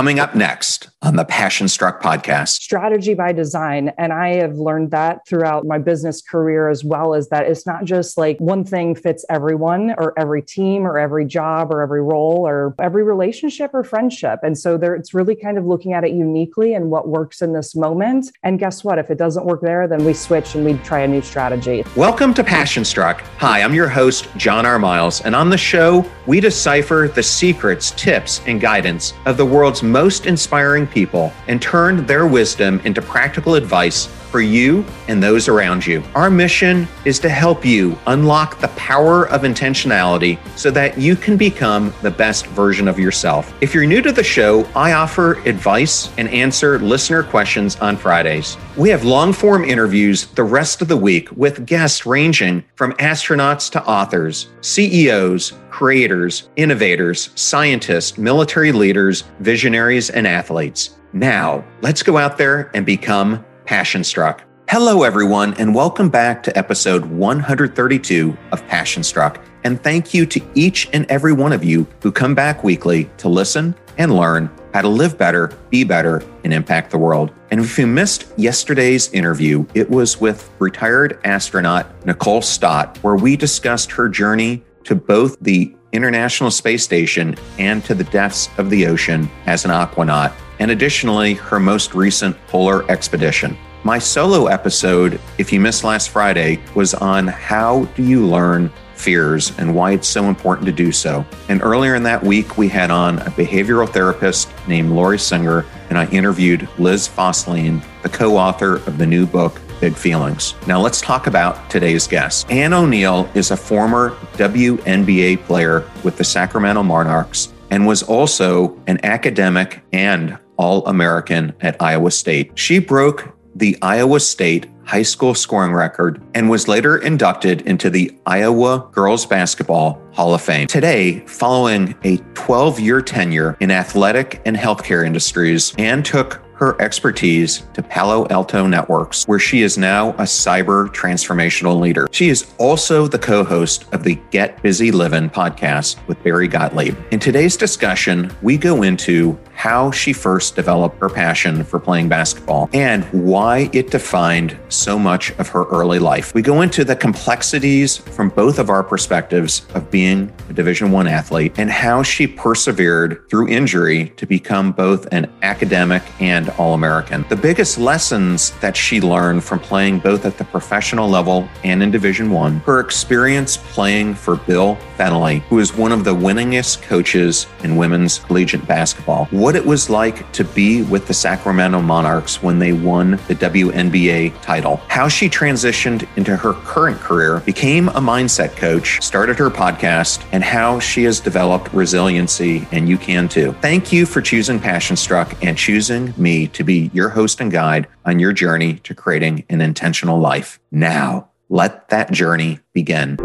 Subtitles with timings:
[0.00, 3.92] Coming up next on the Passion Struck podcast strategy by design.
[3.98, 7.84] And I have learned that throughout my business career as well as that it's not
[7.84, 12.46] just like one thing fits everyone or every team or every job or every role
[12.46, 14.40] or every relationship or friendship.
[14.42, 17.52] And so there, it's really kind of looking at it uniquely and what works in
[17.52, 18.30] this moment.
[18.42, 18.98] And guess what?
[18.98, 21.84] If it doesn't work there, then we switch and we try a new strategy.
[21.94, 23.20] Welcome to Passion Struck.
[23.36, 24.78] Hi, I'm your host, John R.
[24.78, 25.20] Miles.
[25.22, 30.26] And on the show, we decipher the secrets, tips, and guidance of the world's most
[30.26, 36.02] inspiring people and turned their wisdom into practical advice for you and those around you.
[36.14, 41.36] Our mission is to help you unlock the power of intentionality so that you can
[41.36, 43.52] become the best version of yourself.
[43.60, 48.56] If you're new to the show, I offer advice and answer listener questions on Fridays.
[48.76, 53.70] We have long form interviews the rest of the week with guests ranging from astronauts
[53.72, 60.98] to authors, CEOs, creators, innovators, scientists, military leaders, visionaries, and athletes.
[61.14, 64.44] Now, let's go out there and become Passion Struck.
[64.68, 69.42] Hello, everyone, and welcome back to episode 132 of Passion Struck.
[69.64, 73.30] And thank you to each and every one of you who come back weekly to
[73.30, 77.32] listen and learn how to live better, be better, and impact the world.
[77.50, 83.34] And if you missed yesterday's interview, it was with retired astronaut Nicole Stott, where we
[83.34, 88.86] discussed her journey to both the International Space Station and to the depths of the
[88.86, 93.56] ocean as an aquanaut and additionally, her most recent polar expedition.
[93.82, 98.70] My solo episode, if you missed last Friday, was on how do you learn
[99.00, 101.24] fears and why it's so important to do so.
[101.48, 105.98] And earlier in that week, we had on a behavioral therapist named Lori Singer, and
[105.98, 110.54] I interviewed Liz Fosslien, the co author of the new book, Big Feelings.
[110.66, 112.50] Now let's talk about today's guest.
[112.50, 119.00] Anne O'Neil is a former WNBA player with the Sacramento Monarchs and was also an
[119.04, 122.58] academic and all American at Iowa State.
[122.58, 128.12] She broke the Iowa State high school scoring record and was later inducted into the
[128.26, 130.66] Iowa Girls Basketball Hall of Fame.
[130.66, 137.62] Today, following a 12 year tenure in athletic and healthcare industries, Anne took her expertise
[137.72, 142.06] to Palo Alto Networks, where she is now a cyber transformational leader.
[142.12, 146.96] She is also the co host of the Get Busy Living podcast with Barry Gottlieb.
[147.12, 152.70] In today's discussion, we go into how she first developed her passion for playing basketball
[152.72, 156.32] and why it defined so much of her early life.
[156.32, 161.06] We go into the complexities from both of our perspectives of being a Division 1
[161.06, 167.26] athlete and how she persevered through injury to become both an academic and All-American.
[167.28, 171.90] The biggest lessons that she learned from playing both at the professional level and in
[171.90, 177.46] Division 1, her experience playing for Bill Fennelly, who is one of the winningest coaches
[177.62, 179.26] in women's collegiate basketball.
[179.26, 183.34] What what it was like to be with the Sacramento Monarchs when they won the
[183.34, 189.50] WNBA title, how she transitioned into her current career, became a mindset coach, started her
[189.50, 193.52] podcast, and how she has developed resiliency, and you can too.
[193.60, 197.88] Thank you for choosing Passion Struck and choosing me to be your host and guide
[198.04, 200.60] on your journey to creating an intentional life.
[200.70, 203.16] Now, let that journey begin.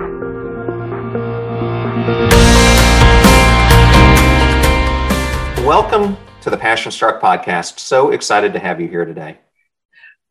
[5.65, 7.79] Welcome to the Passion Struck podcast.
[7.79, 9.39] So excited to have you here today.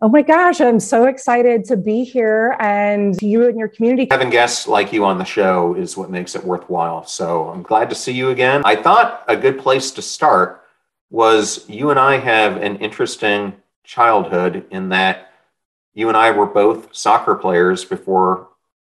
[0.00, 4.06] Oh my gosh, I'm so excited to be here and you and your community.
[4.12, 7.04] Having guests like you on the show is what makes it worthwhile.
[7.04, 8.62] So I'm glad to see you again.
[8.64, 10.62] I thought a good place to start
[11.10, 15.32] was you and I have an interesting childhood in that
[15.94, 18.50] you and I were both soccer players before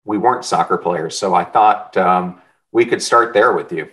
[0.04, 1.16] we weren't soccer players.
[1.16, 3.88] So I thought um, we could start there with you.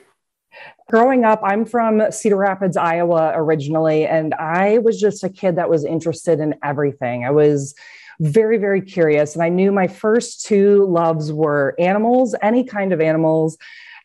[0.91, 5.69] Growing up, I'm from Cedar Rapids, Iowa originally, and I was just a kid that
[5.69, 7.23] was interested in everything.
[7.23, 7.73] I was
[8.19, 12.99] very, very curious, and I knew my first two loves were animals, any kind of
[12.99, 13.57] animals,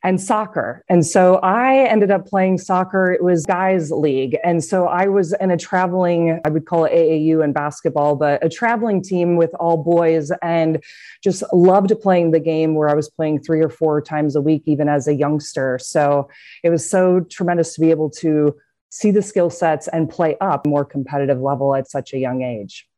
[0.02, 0.84] and soccer.
[0.88, 3.12] And so I ended up playing soccer.
[3.12, 4.36] It was guys league.
[4.44, 8.44] And so I was in a traveling, I would call it AAU in basketball, but
[8.44, 10.82] a traveling team with all boys and
[11.22, 14.62] just loved playing the game where I was playing three or four times a week,
[14.66, 15.78] even as a youngster.
[15.80, 16.28] So
[16.62, 18.56] it was so tremendous to be able to
[18.90, 22.88] see the skill sets and play up more competitive level at such a young age.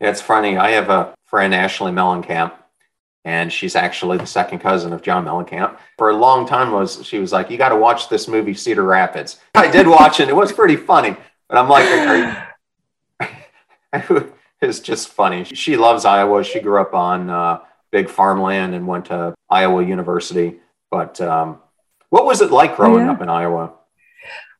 [0.00, 0.56] Yeah, it's funny.
[0.56, 2.52] I have a friend, Ashley Mellencamp,
[3.24, 5.78] and she's actually the second cousin of John Mellencamp.
[5.96, 8.84] For a long time, was she was like, "You got to watch this movie, Cedar
[8.84, 11.16] Rapids." I did watch it; it was pretty funny.
[11.48, 12.46] But I'm like,
[14.60, 15.44] it's just funny.
[15.44, 16.44] She loves Iowa.
[16.44, 17.60] She grew up on uh,
[17.90, 20.56] big farmland and went to Iowa University.
[20.90, 21.60] But um,
[22.10, 23.12] what was it like growing yeah.
[23.12, 23.72] up in Iowa?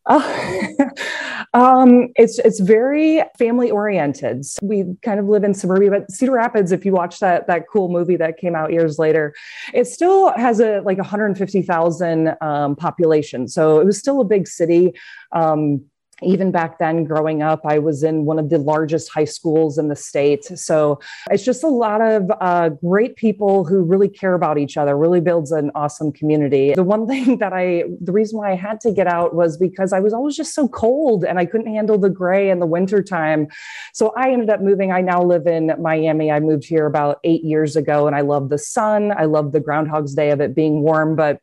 [0.06, 0.68] Uh,
[1.54, 4.44] um, it's it's very family oriented.
[4.62, 6.72] We kind of live in suburbia, but Cedar Rapids.
[6.72, 9.34] If you watch that that cool movie that came out years later,
[9.72, 13.48] it still has a like 150,000 um, population.
[13.48, 14.92] So it was still a big city.
[15.32, 15.84] Um,
[16.22, 19.88] even back then growing up i was in one of the largest high schools in
[19.88, 20.44] the state.
[20.44, 21.00] So
[21.30, 25.20] it's just a lot of uh, great people who really care about each other really
[25.20, 26.74] builds an awesome community.
[26.74, 29.92] The one thing that i the reason why i had to get out was because
[29.92, 33.02] i was always just so cold and i couldn't handle the gray in the winter
[33.02, 33.48] time
[33.92, 34.92] so i ended up moving.
[34.92, 36.30] I now live in miami.
[36.30, 39.12] I moved here about eight years ago and i love the sun.
[39.16, 41.16] I love the groundhog's day of it being warm.
[41.16, 41.40] But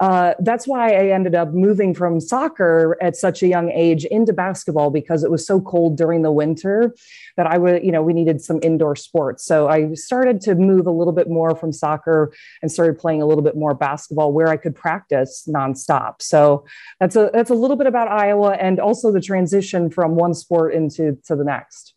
[0.00, 4.32] uh, that's why i ended up moving from soccer at such a young age into
[4.32, 6.94] basketball because it was so cold during the winter
[7.36, 9.44] that I would, you know, we needed some indoor sports.
[9.44, 12.32] So I started to move a little bit more from soccer
[12.62, 16.22] and started playing a little bit more basketball where I could practice nonstop.
[16.22, 16.64] So
[17.00, 20.74] that's a that's a little bit about Iowa and also the transition from one sport
[20.74, 21.94] into to the next.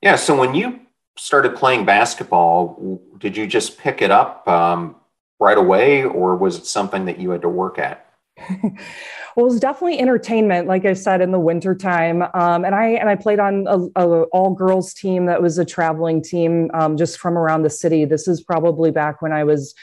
[0.00, 0.16] Yeah.
[0.16, 0.80] So when you
[1.16, 4.96] started playing basketball, did you just pick it up um,
[5.40, 8.07] right away, or was it something that you had to work at?
[8.50, 12.22] Well, it was definitely entertainment, like I said, in the wintertime.
[12.34, 15.64] Um, and I and I played on a, a all girls team that was a
[15.64, 18.04] traveling team um, just from around the city.
[18.04, 19.74] This is probably back when I was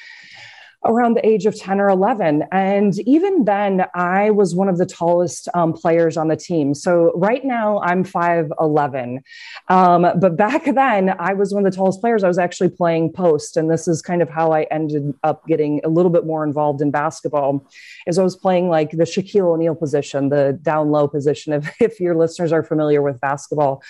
[0.85, 2.43] around the age of 10 or 11.
[2.51, 6.73] And even then, I was one of the tallest um, players on the team.
[6.73, 9.21] So right now, I'm 5'11.
[9.69, 12.23] Um, but back then, I was one of the tallest players.
[12.23, 13.57] I was actually playing post.
[13.57, 16.81] And this is kind of how I ended up getting a little bit more involved
[16.81, 17.67] in basketball,
[18.07, 21.99] as I was playing like the Shaquille O'Neal position, the down low position, if, if
[21.99, 23.81] your listeners are familiar with basketball.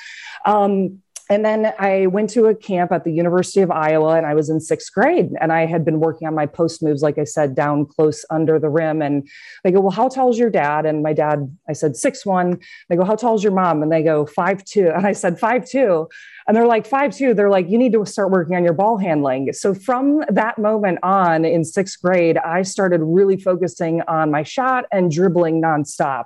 [0.45, 4.35] Um, and then I went to a camp at the University of Iowa and I
[4.35, 7.23] was in sixth grade and I had been working on my post moves, like I
[7.23, 9.01] said, down close under the rim.
[9.01, 9.27] And
[9.63, 10.85] they go, Well, how tall is your dad?
[10.85, 12.59] And my dad, I said, six one.
[12.89, 13.81] They go, How tall is your mom?
[13.81, 14.91] And they go, five two.
[14.95, 16.07] And I said, five two.
[16.47, 17.33] And they're like, five two.
[17.33, 19.51] They're like, You need to start working on your ball handling.
[19.53, 24.85] So from that moment on in sixth grade, I started really focusing on my shot
[24.91, 26.25] and dribbling nonstop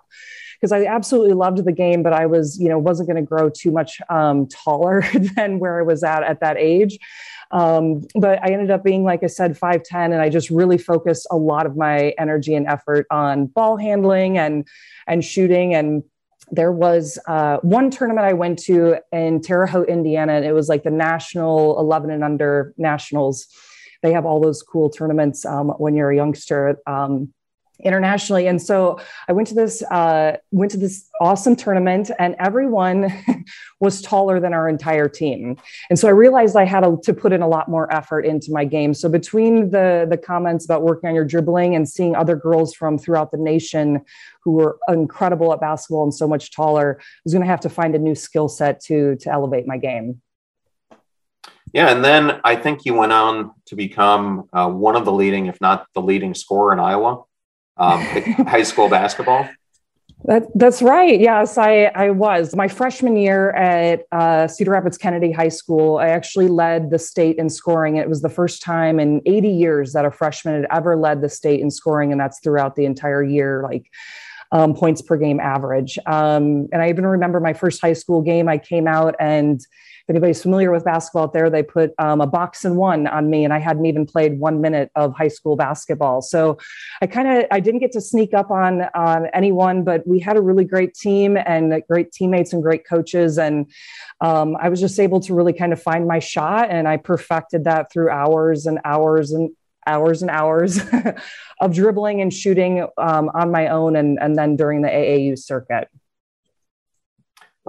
[0.59, 3.49] because I absolutely loved the game, but I was, you know, wasn't going to grow
[3.49, 5.03] too much um, taller
[5.35, 6.99] than where I was at at that age.
[7.51, 11.27] Um, but I ended up being, like I said, 5'10, and I just really focused
[11.31, 14.67] a lot of my energy and effort on ball handling and
[15.07, 15.73] and shooting.
[15.73, 16.03] And
[16.51, 20.69] there was uh, one tournament I went to in Terre Haute, Indiana, and it was
[20.69, 23.47] like the national 11 and under nationals.
[24.01, 26.77] They have all those cool tournaments um, when you're a youngster.
[26.85, 27.33] Um,
[27.83, 28.47] internationally.
[28.47, 33.13] And so i went to this uh, went to this awesome tournament and everyone
[33.79, 35.57] was taller than our entire team.
[35.89, 38.65] And so i realized i had to put in a lot more effort into my
[38.65, 38.93] game.
[38.93, 42.97] So between the the comments about working on your dribbling and seeing other girls from
[42.97, 44.01] throughout the nation
[44.43, 47.69] who were incredible at basketball and so much taller i was going to have to
[47.69, 50.21] find a new skill set to to elevate my game.
[51.73, 55.45] Yeah, and then I think you went on to become uh, one of the leading,
[55.45, 57.23] if not the leading scorer in Iowa
[57.79, 58.01] um,
[58.45, 59.49] high school basketball?
[60.25, 61.19] That, that's right.
[61.19, 62.53] Yes, I, I was.
[62.53, 67.37] My freshman year at uh, Cedar Rapids Kennedy High School, I actually led the state
[67.37, 67.95] in scoring.
[67.95, 71.29] It was the first time in 80 years that a freshman had ever led the
[71.29, 73.89] state in scoring, and that's throughout the entire year, like
[74.51, 75.97] um, points per game average.
[76.05, 79.61] Um, and I even remember my first high school game, I came out and
[80.09, 83.43] anybody's familiar with basketball out there, they put um, a box and one on me,
[83.43, 86.21] and I hadn't even played one minute of high school basketball.
[86.21, 86.57] So
[87.01, 90.37] I kind of I didn't get to sneak up on on anyone, but we had
[90.37, 93.71] a really great team and great teammates and great coaches, and
[94.21, 97.65] um, I was just able to really kind of find my shot, and I perfected
[97.65, 99.51] that through hours and hours and
[99.87, 100.79] hours and hours
[101.61, 105.89] of dribbling and shooting um, on my own and, and then during the AAU circuit.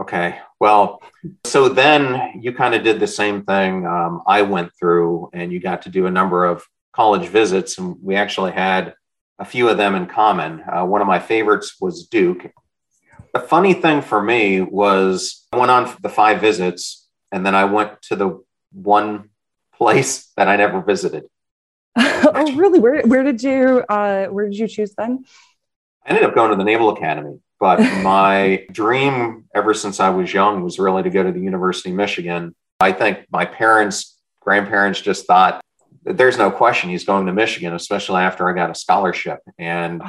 [0.01, 0.39] Okay.
[0.59, 1.03] Well,
[1.45, 5.61] so then you kind of did the same thing um, I went through, and you
[5.61, 8.95] got to do a number of college visits, and we actually had
[9.39, 10.63] a few of them in common.
[10.67, 12.51] Uh, one of my favorites was Duke.
[13.35, 17.65] The funny thing for me was I went on the five visits, and then I
[17.65, 18.43] went to the
[18.73, 19.29] one
[19.77, 21.25] place that I never visited.
[21.97, 22.79] oh, really?
[22.79, 25.27] Where where did you uh, where did you choose then?
[26.07, 27.39] I ended up going to the Naval Academy.
[27.61, 31.91] But my dream ever since I was young was really to go to the University
[31.91, 32.55] of Michigan.
[32.81, 35.61] I think my parents, grandparents just thought
[36.03, 39.41] there's no question he's going to Michigan, especially after I got a scholarship.
[39.59, 40.03] And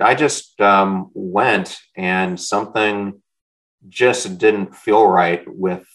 [0.00, 3.20] I just um, went and something
[3.88, 5.86] just didn't feel right with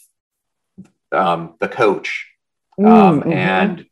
[1.12, 2.28] um, the coach.
[2.80, 3.32] Mm, um, mm-hmm.
[3.32, 3.86] And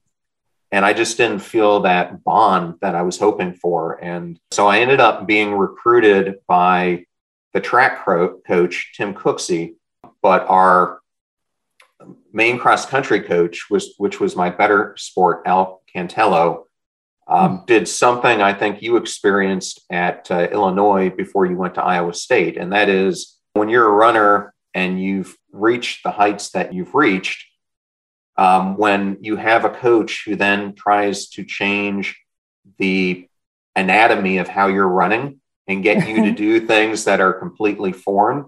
[0.71, 4.03] and I just didn't feel that bond that I was hoping for.
[4.03, 7.05] And so I ended up being recruited by
[7.53, 9.75] the track coach, Tim Cooksey,
[10.21, 10.99] but our
[12.33, 16.63] main cross country coach was, which was my better sport, Al Cantello,
[17.27, 17.65] um, hmm.
[17.65, 22.57] did something I think you experienced at uh, Illinois before you went to Iowa State.
[22.57, 27.45] And that is when you're a runner and you've reached the heights that you've reached,
[28.37, 32.17] um, when you have a coach who then tries to change
[32.77, 33.27] the
[33.75, 38.45] anatomy of how you're running and get you to do things that are completely foreign,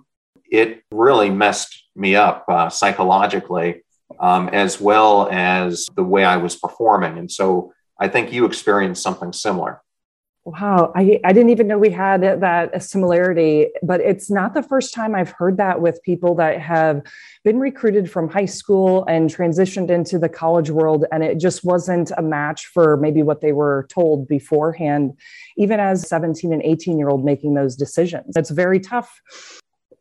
[0.51, 3.81] it really messed me up uh, psychologically
[4.19, 7.17] um, as well as the way I was performing.
[7.17, 9.81] And so I think you experienced something similar.
[10.49, 14.95] Wow, I, I didn't even know we had that similarity, but it's not the first
[14.95, 17.03] time I've heard that with people that have
[17.43, 21.05] been recruited from high school and transitioned into the college world.
[21.11, 25.19] And it just wasn't a match for maybe what they were told beforehand,
[25.55, 28.35] even as 17 and 18 year old making those decisions.
[28.35, 29.21] It's very tough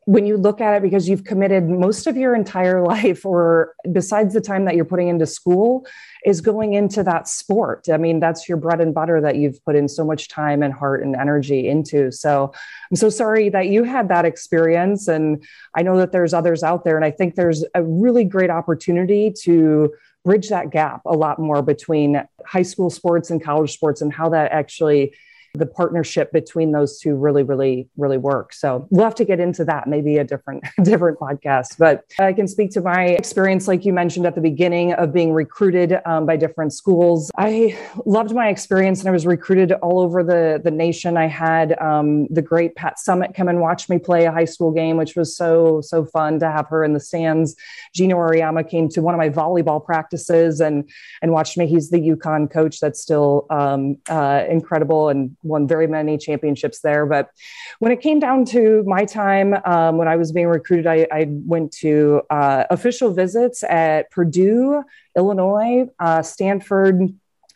[0.09, 4.33] when you look at it because you've committed most of your entire life or besides
[4.33, 5.87] the time that you're putting into school
[6.25, 7.87] is going into that sport.
[7.93, 10.73] I mean that's your bread and butter that you've put in so much time and
[10.73, 12.11] heart and energy into.
[12.11, 12.51] So
[12.91, 15.45] i'm so sorry that you had that experience and
[15.77, 19.31] i know that there's others out there and i think there's a really great opportunity
[19.43, 19.93] to
[20.25, 24.31] bridge that gap a lot more between high school sports and college sports and how
[24.31, 25.13] that actually
[25.59, 28.53] the partnership between those two really, really, really work.
[28.53, 31.79] So we'll have to get into that, maybe a different, different podcast.
[31.79, 35.33] But I can speak to my experience, like you mentioned at the beginning, of being
[35.33, 37.31] recruited um, by different schools.
[37.37, 41.17] I loved my experience, and I was recruited all over the the nation.
[41.17, 44.73] I had um, the great Pat Summitt come and watch me play a high school
[44.73, 47.57] game, which was so so fun to have her in the stands.
[47.95, 50.89] Geno Auriemma came to one of my volleyball practices and
[51.23, 51.67] and watched me.
[51.67, 57.07] He's the UConn coach that's still um, uh, incredible and won very many championships there.
[57.07, 57.31] But
[57.79, 61.27] when it came down to my time, um, when I was being recruited, I, I
[61.29, 64.85] went to uh, official visits at Purdue,
[65.17, 67.13] Illinois, uh, Stanford,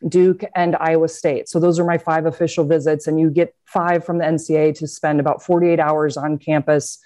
[0.09, 1.49] Duke, and Iowa State.
[1.49, 4.89] So those are my five official visits, and you get five from the NCAA to
[4.89, 6.99] spend about 48 hours on campus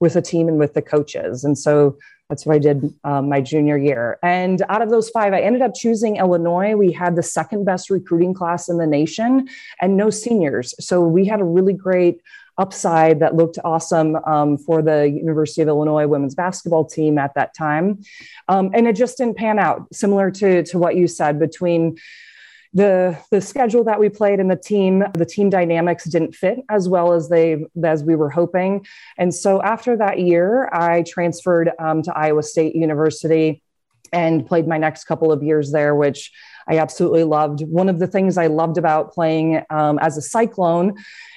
[0.00, 1.44] with a team and with the coaches.
[1.44, 1.96] And so
[2.34, 4.18] that's what I did um, my junior year.
[4.20, 6.74] And out of those five, I ended up choosing Illinois.
[6.74, 9.48] We had the second best recruiting class in the nation
[9.80, 10.74] and no seniors.
[10.84, 12.20] So we had a really great
[12.58, 17.54] upside that looked awesome um, for the University of Illinois women's basketball team at that
[17.54, 18.00] time.
[18.48, 21.96] Um, and it just didn't pan out, similar to, to what you said between
[22.74, 26.88] the the schedule that we played and the team the team dynamics didn't fit as
[26.88, 28.84] well as they as we were hoping.
[29.16, 33.62] And so after that year i transferred um, to iowa state university
[34.12, 36.32] and played my next couple of years there which
[36.68, 37.62] i absolutely loved.
[37.62, 40.94] One of the things i loved about playing um, as a cyclone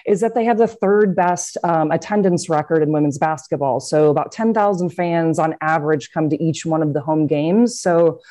[0.08, 3.79] is that they have the third best um, attendance record in women's basketball.
[3.79, 7.79] So about 10000 fans on average come to each one of the home games.
[7.79, 8.22] So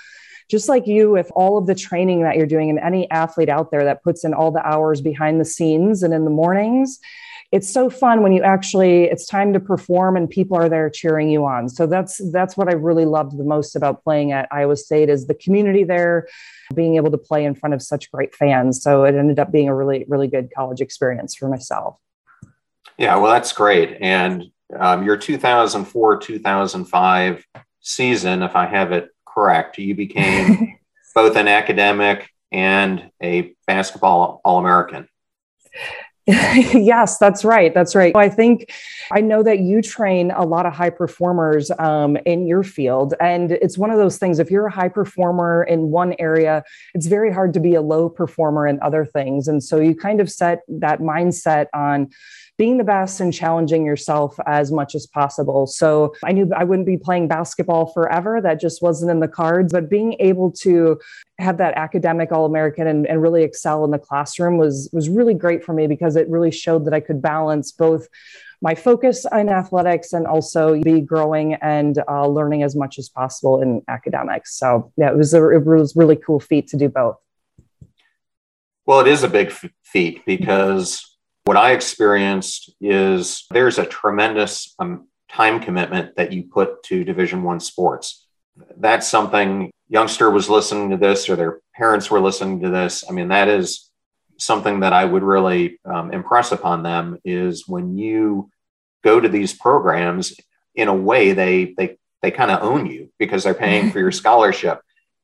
[0.49, 3.71] just like you with all of the training that you're doing and any athlete out
[3.71, 7.01] there that puts in all the hours behind the scenes and in the mornings
[7.53, 11.31] it's so fun when you actually it's time to perform and people are there cheering
[11.31, 11.69] you on.
[11.69, 15.27] So that's that's what i really loved the most about playing at iowa state is
[15.27, 16.29] the community there
[16.75, 18.83] being able to play in front of such great fans.
[18.83, 21.97] So it ended up being a really really good college experience for myself.
[22.99, 23.99] Yeah well that's great.
[24.01, 24.45] And
[24.77, 27.47] um, your 2004 2005
[27.81, 29.79] season if i have it correct.
[29.79, 30.79] You became
[31.15, 35.09] both an academic and a basketball All American.
[36.27, 37.73] yes, that's right.
[37.73, 38.17] That's right.
[38.17, 38.73] I think
[39.13, 43.15] I know that you train a lot of high performers um, in your field.
[43.21, 46.65] And it's one of those things, if you're a high performer in one area,
[46.95, 49.47] it's very hard to be a low performer in other things.
[49.47, 52.11] And so you kind of set that mindset on
[52.59, 55.67] being the best and challenging yourself as much as possible.
[55.67, 58.41] So I knew I wouldn't be playing basketball forever.
[58.41, 59.73] That just wasn't in the cards.
[59.73, 60.99] But being able to
[61.39, 65.65] have that academic all-American and, and really excel in the classroom was was really great
[65.65, 68.09] for me because it really showed that I could balance both
[68.63, 73.61] my focus in athletics and also be growing and uh, learning as much as possible
[73.61, 74.57] in academics.
[74.57, 77.19] So yeah, it was a it was really cool feat to do both.
[78.87, 81.16] Well, it is a big feat because
[81.47, 87.45] what I experienced is there's a tremendous um, time commitment that you put to Division
[87.45, 88.27] One sports.
[88.77, 93.05] That's something youngster was listening to this or their parents were listening to this.
[93.09, 93.89] I mean, that is
[94.39, 98.51] something that I would really um, impress upon them is when you
[99.05, 100.35] go to these programs
[100.75, 104.13] in a way they they they kind of own you because they're paying for your
[104.23, 104.81] scholarship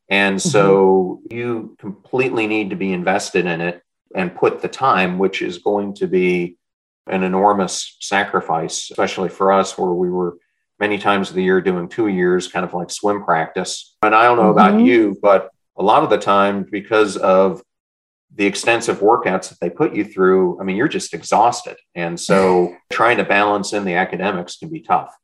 [0.09, 0.49] And mm-hmm.
[0.49, 1.37] so mm-hmm.
[1.37, 3.83] you completely need to be invested in it
[4.15, 6.57] and put the time, which is going to be
[7.09, 10.37] an enormous sacrifice, especially for us, where we were
[10.79, 13.97] many times of the year doing two years, kind of like swim practice.
[14.03, 14.77] And I don't know mm-hmm.
[14.77, 17.63] about you, but a lot of the time, because of
[18.35, 21.77] the extensive workouts that they put you through, I mean, you're just exhausted.
[21.95, 25.15] And so trying to balance in the academics can be tough.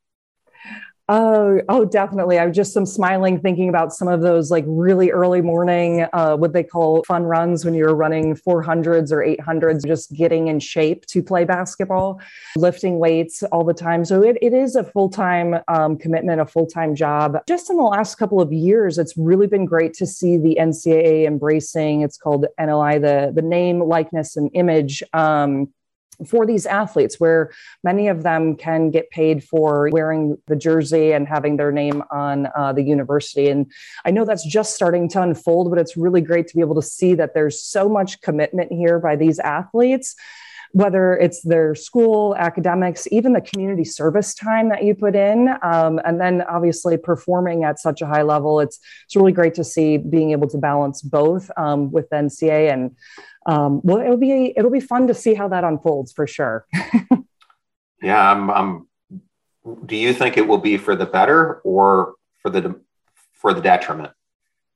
[1.11, 2.37] Oh, oh, definitely.
[2.37, 6.53] I'm just some smiling thinking about some of those like really early morning, uh, what
[6.53, 11.23] they call fun runs when you're running 400s or 800s, just getting in shape to
[11.23, 12.21] play basketball,
[12.55, 14.05] lifting weights all the time.
[14.05, 17.39] So it, it is a full time um, commitment, a full time job.
[17.47, 21.25] Just in the last couple of years, it's really been great to see the NCAA
[21.25, 22.01] embracing.
[22.01, 25.01] It's called NLI, the the name, likeness, and image.
[25.13, 25.69] Um,
[26.27, 27.51] for these athletes where
[27.83, 32.47] many of them can get paid for wearing the jersey and having their name on
[32.55, 33.49] uh, the university.
[33.49, 33.71] And
[34.05, 36.81] i know that's just starting to unfold but it's really great to be able to
[36.81, 40.15] see that there's so much commitment here by these athletes
[40.71, 45.99] whether it's their school academics even the community service time that you put in um,
[46.05, 48.59] and then obviously performing at such a high level.
[48.59, 52.95] It's it's really great to see being able to balance both um, with nca and
[53.49, 56.67] um, well, it'll be it'll be fun to see how that unfolds for sure.
[58.01, 58.87] yeah, I'm, I'm.
[59.87, 62.13] Do you think it will be for the better or
[62.43, 62.79] for the
[63.33, 64.11] for the detriment?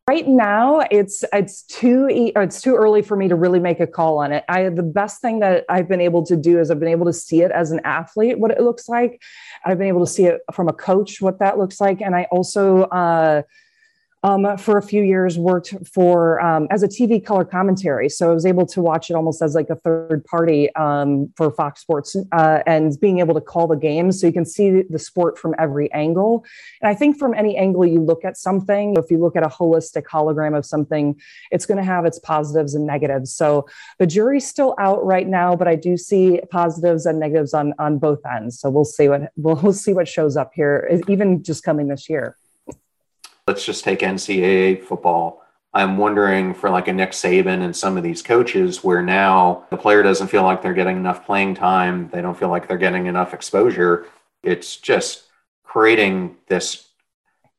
[0.10, 4.18] Right now, it's it's too it's too early for me to really make a call
[4.18, 4.44] on it.
[4.50, 7.13] I the best thing that I've been able to do is I've been able to
[7.13, 9.22] see it as an athlete what it looks like.
[9.63, 12.24] I've been able to see it from a coach what that looks like, and I
[12.32, 12.86] also.
[12.86, 13.44] Uh,
[14.24, 18.08] um, for a few years worked for um, as a TV color commentary.
[18.08, 21.51] So I was able to watch it almost as like a third party um, for
[21.51, 24.98] Fox Sports uh, and being able to call the games so you can see the
[24.98, 26.46] sport from every angle.
[26.82, 29.50] And I think from any angle you look at something, if you look at a
[29.50, 31.20] holistic hologram of something,
[31.51, 33.34] it's going to have its positives and negatives.
[33.34, 33.68] So
[34.00, 37.98] the jury's still out right now, but I do see positives and negatives on on
[38.00, 38.60] both ends.
[38.60, 42.10] So we'll see what we'll, we'll see what shows up here, even just coming this
[42.10, 42.38] year
[43.48, 45.42] let's just take NCAA football.
[45.74, 49.77] I'm wondering for like a Nick Saban and some of these coaches where now the
[49.77, 53.08] player doesn't feel like they're getting enough playing time, they don't feel like they're getting
[53.08, 54.06] enough exposure.
[54.44, 55.24] It's just
[55.64, 56.90] creating this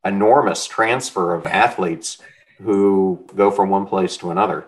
[0.05, 2.19] enormous transfer of athletes
[2.63, 4.67] who go from one place to another.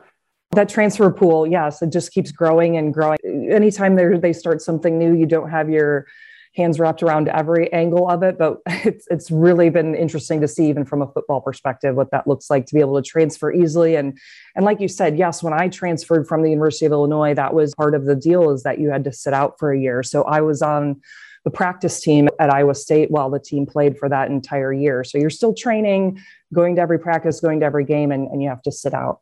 [0.53, 3.19] That transfer pool, yes, it just keeps growing and growing.
[3.25, 6.07] Anytime they start something new, you don't have your
[6.57, 10.69] hands wrapped around every angle of it, but it's it's really been interesting to see
[10.69, 13.97] even from a football perspective what that looks like to be able to transfer easily
[13.97, 14.19] and
[14.55, 17.75] and like you said, yes, when I transferred from the University of Illinois, that was
[17.75, 20.03] part of the deal is that you had to sit out for a year.
[20.03, 21.01] So I was on
[21.45, 25.05] the practice team at Iowa State while the team played for that entire year.
[25.05, 26.21] So you're still training,
[26.53, 29.21] going to every practice, going to every game, and, and you have to sit out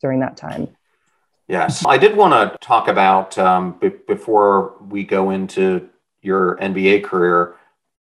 [0.00, 0.68] during that time.
[1.48, 5.90] Yes, I did want to talk about um, b- before we go into
[6.24, 7.54] your NBA career.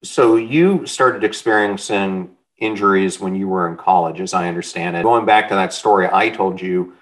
[0.03, 5.03] So you started experiencing injuries when you were in college, as I understand it.
[5.03, 6.93] Going back to that story I told you,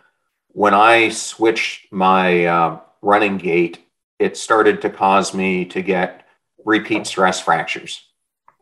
[0.50, 3.80] when I switched my uh, running gait,
[4.20, 6.26] it started to cause me to get
[6.64, 8.04] repeat stress fractures.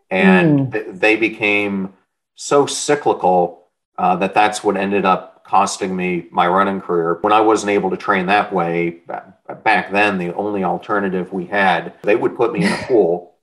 [0.10, 0.72] And mm.
[0.74, 1.94] th- they became
[2.36, 7.18] so cyclical uh, that that's what ended up costing me my running career.
[7.22, 9.02] When I wasn't able to train that way
[9.64, 13.34] back then, the only alternative we had, they would put me in a pool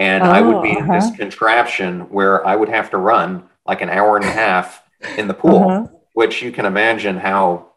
[0.00, 0.80] and oh, I would be uh-huh.
[0.80, 1.16] in this uh-huh.
[1.16, 4.82] contraption where I would have to run like an hour and a half
[5.16, 5.86] in the pool, uh-huh.
[6.14, 7.72] which you can imagine how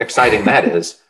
[0.00, 1.01] exciting that is.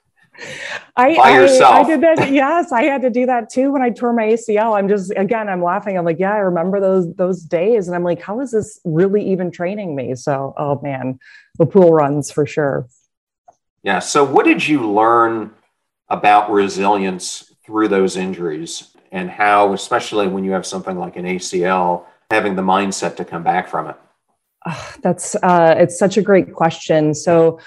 [0.97, 1.75] I, by yourself.
[1.75, 2.33] I, I, did that.
[2.33, 4.77] Yes, I had to do that too when I tore my ACL.
[4.77, 5.97] I'm just again, I'm laughing.
[5.97, 9.23] I'm like, yeah, I remember those those days, and I'm like, how is this really
[9.31, 10.15] even training me?
[10.15, 11.19] So, oh man,
[11.59, 12.89] the pool runs for sure.
[13.83, 13.99] Yeah.
[13.99, 15.53] So, what did you learn
[16.09, 22.05] about resilience through those injuries, and how, especially when you have something like an ACL,
[22.31, 23.97] having the mindset to come back from it?
[24.67, 27.15] Oh, that's uh, it's such a great question.
[27.15, 27.59] So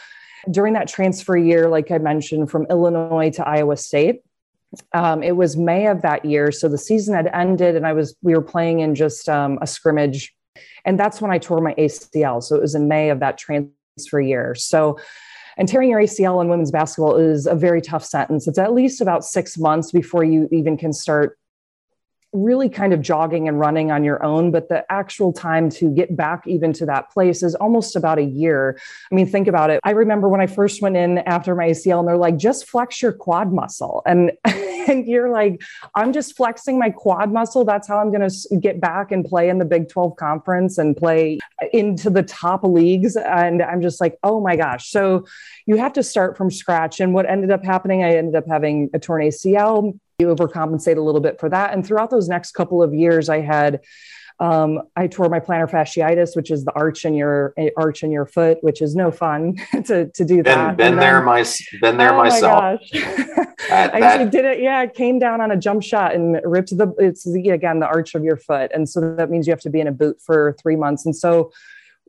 [0.51, 4.21] during that transfer year, like I mentioned, from Illinois to Iowa State,
[4.93, 6.51] um, it was May of that year.
[6.51, 9.67] So the season had ended, and I was we were playing in just um, a
[9.67, 10.33] scrimmage,
[10.85, 12.43] and that's when I tore my ACL.
[12.43, 14.55] So it was in May of that transfer year.
[14.55, 14.99] So.
[15.57, 18.45] And tearing your ACL in women's basketball is a very tough sentence.
[18.45, 21.37] It's at least about six months before you even can start
[22.35, 26.15] really kind of jogging and running on your own, but the actual time to get
[26.15, 28.79] back even to that place is almost about a year.
[29.11, 29.79] I mean, think about it.
[29.83, 33.01] I remember when I first went in after my ACL and they're like, just flex
[33.01, 34.01] your quad muscle.
[34.05, 34.31] And
[34.87, 35.61] and you're like,
[35.95, 37.65] I'm just flexing my quad muscle.
[37.65, 40.95] That's how I'm going to get back and play in the Big 12 conference and
[40.95, 41.39] play
[41.73, 43.15] into the top leagues.
[43.15, 44.89] And I'm just like, oh my gosh.
[44.89, 45.25] So
[45.65, 46.99] you have to start from scratch.
[46.99, 49.99] And what ended up happening, I ended up having a torn ACL.
[50.19, 51.73] You overcompensate a little bit for that.
[51.73, 53.81] And throughout those next couple of years, I had
[54.39, 58.25] um, I tore my plantar fasciitis, which is the arch in your arch in your
[58.25, 60.77] foot, which is no fun to, to do that.
[60.77, 61.45] Been, been there, my
[61.81, 62.81] been there oh myself.
[62.93, 64.61] My I actually did it.
[64.61, 66.93] Yeah, I came down on a jump shot and ripped the.
[66.97, 69.69] It's the, again the arch of your foot, and so that means you have to
[69.69, 71.05] be in a boot for three months.
[71.05, 71.51] And so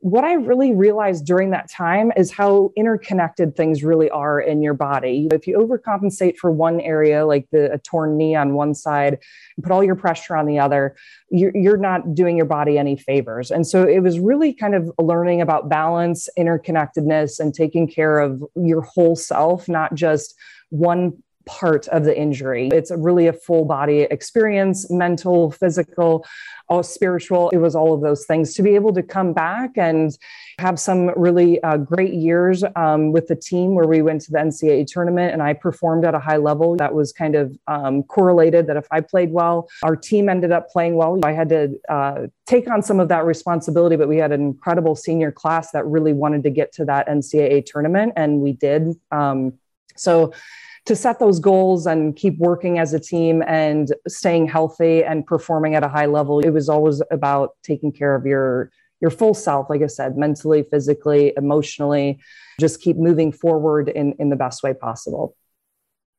[0.07, 4.73] what I really realized during that time is how interconnected things really are in your
[4.73, 5.27] body.
[5.33, 9.19] If you overcompensate for one area, like the a torn knee on one side,
[9.57, 10.95] and put all your pressure on the other,
[11.31, 13.51] you're, you're not doing your body any favors.
[13.51, 18.45] And so it was really kind of learning about balance, interconnectedness, and taking care of
[18.55, 20.37] your whole self, not just
[20.71, 22.69] one part of the injury.
[22.73, 26.27] It's really a full body experience, mental, physical,
[26.69, 27.51] all spiritual.
[27.51, 30.17] It was all of those things to be able to come back and
[30.59, 34.39] have some really uh, great years um, with the team where we went to the
[34.39, 36.77] NCAA tournament and I performed at a high level.
[36.77, 40.69] That was kind of um, correlated that if I played well, our team ended up
[40.71, 41.21] playing well.
[41.25, 44.97] I had to uh, take on some of that responsibility, but we had an incredible
[44.97, 48.97] senior class that really wanted to get to that NCAA tournament, and we did.
[49.13, 49.53] Um,
[49.97, 50.33] so
[50.87, 55.75] to set those goals and keep working as a team and staying healthy and performing
[55.75, 58.71] at a high level it was always about taking care of your
[59.01, 62.19] your full self like i said mentally physically emotionally.
[62.59, 65.37] Just keep moving forward in in the best way possible.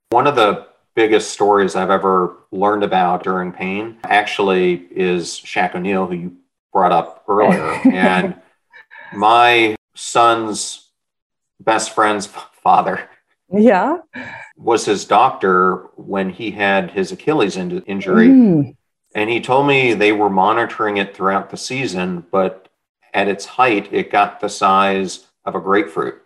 [0.10, 6.08] One of the biggest stories i've ever learned about during pain actually is Shaq O'Neal
[6.08, 6.38] who you
[6.73, 7.82] brought up earlier.
[7.86, 8.36] And
[9.13, 10.89] my son's
[11.60, 12.27] best friend's
[12.63, 13.10] father
[13.51, 13.97] yeah
[14.57, 18.27] was his doctor when he had his Achilles in- injury.
[18.27, 18.75] Mm.
[19.15, 22.67] And he told me they were monitoring it throughout the season, but
[23.13, 26.21] at its height, it got the size of a grapefruit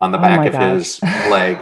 [0.00, 0.60] on the oh back of gosh.
[0.62, 1.58] his leg.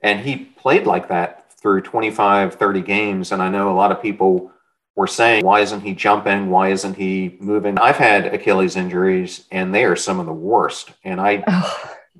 [0.00, 3.32] And he played like that through 25, 30 games.
[3.32, 4.52] And I know a lot of people
[4.96, 6.50] were saying, why isn't he jumping?
[6.50, 7.78] Why isn't he moving?
[7.78, 10.92] I've had Achilles injuries, and they are some of the worst.
[11.02, 11.44] And I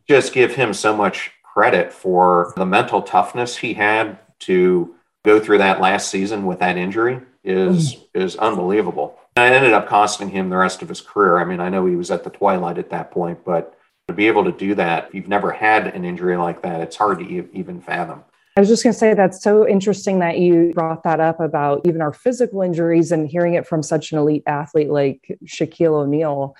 [0.08, 5.58] just give him so much credit for the mental toughness he had to go through
[5.58, 8.06] that last season with that injury is mm.
[8.14, 9.16] is unbelievable.
[9.36, 11.38] And it ended up costing him the rest of his career.
[11.38, 13.76] I mean, I know he was at the twilight at that point, but
[14.08, 16.96] to be able to do that, if you've never had an injury like that, it's
[16.96, 18.22] hard to even fathom.
[18.56, 21.80] I was just going to say that's so interesting that you brought that up about
[21.84, 26.54] even our physical injuries and hearing it from such an elite athlete like Shaquille O'Neal.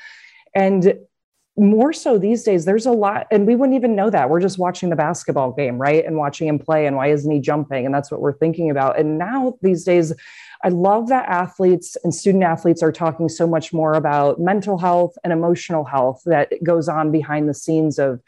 [0.57, 0.99] And
[1.57, 4.29] more so these days there's a lot and we wouldn't even know that.
[4.29, 6.05] We're just watching the basketball game right?
[6.05, 7.87] And watching him play and why isn't he jumping?
[7.87, 8.99] And that's what we're thinking about.
[8.99, 10.13] And now these days
[10.63, 15.15] i love that athletes and student athletes are talking so much more about mental health
[15.23, 18.21] and emotional health that goes on behind the scenes of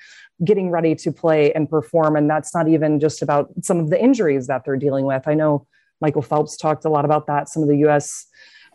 [0.44, 2.14] getting ready to play and perform.
[2.14, 5.26] And that's not even just about some of the injuries that they're dealing with.
[5.26, 5.66] I know
[6.00, 8.26] michael phelps talked a lot about that some of the us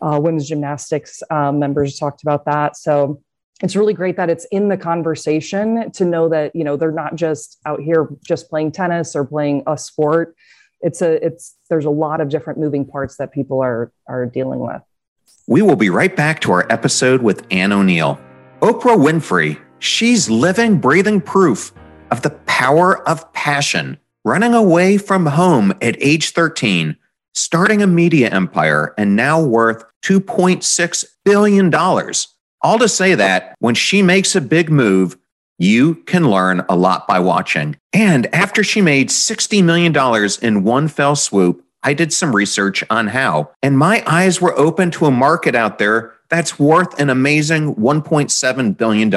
[0.02, 2.76] uh, women's gymnastics um, members talked about that.
[2.76, 3.22] So
[3.62, 7.16] it's really great that it's in the conversation to know that you know they're not
[7.16, 10.34] just out here just playing tennis or playing a sport.
[10.80, 14.60] It's a it's there's a lot of different moving parts that people are are dealing
[14.60, 14.82] with.
[15.46, 18.20] We will be right back to our episode with anne o'neil.
[18.60, 21.72] Oprah winfrey she's living breathing proof
[22.12, 26.96] of the power of passion running away from home at age 13
[27.34, 32.31] starting a media empire and now worth 2.6 billion dollars
[32.62, 35.16] all to say that when she makes a big move,
[35.58, 37.76] you can learn a lot by watching.
[37.92, 39.94] And after she made $60 million
[40.42, 43.50] in one fell swoop, I did some research on how.
[43.62, 48.76] And my eyes were open to a market out there that's worth an amazing $1.7
[48.76, 49.10] billion.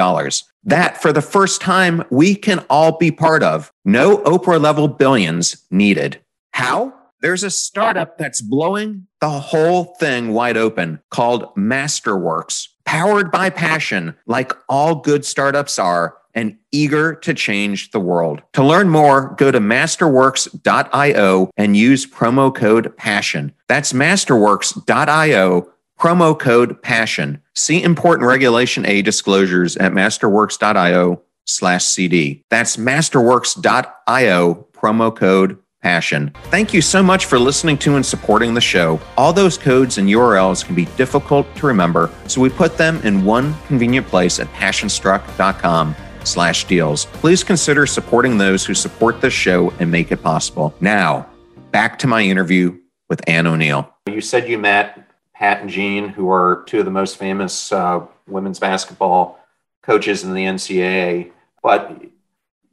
[0.64, 3.72] That, for the first time, we can all be part of.
[3.84, 6.20] No Oprah level billions needed.
[6.50, 6.92] How?
[7.22, 14.14] There's a startup that's blowing the whole thing wide open called Masterworks powered by passion,
[14.26, 18.42] like all good startups are, and eager to change the world.
[18.52, 23.52] To learn more, go to masterworks.io and use promo code PASSION.
[23.68, 25.68] That's masterworks.io,
[25.98, 27.42] promo code PASSION.
[27.54, 32.44] See important Regulation A disclosures at masterworks.io slash CD.
[32.50, 36.32] That's masterworks.io, promo code passion.
[36.46, 39.00] Thank you so much for listening to and supporting the show.
[39.16, 43.24] All those codes and URLs can be difficult to remember, so we put them in
[43.24, 45.94] one convenient place at passionstruck.com
[46.24, 47.04] slash deals.
[47.22, 50.74] Please consider supporting those who support this show and make it possible.
[50.80, 51.28] Now,
[51.70, 52.76] back to my interview
[53.08, 53.88] with Anne O'Neil.
[54.08, 58.04] You said you met Pat and Jean, who are two of the most famous uh,
[58.26, 59.38] women's basketball
[59.82, 61.30] coaches in the NCAA,
[61.62, 62.02] but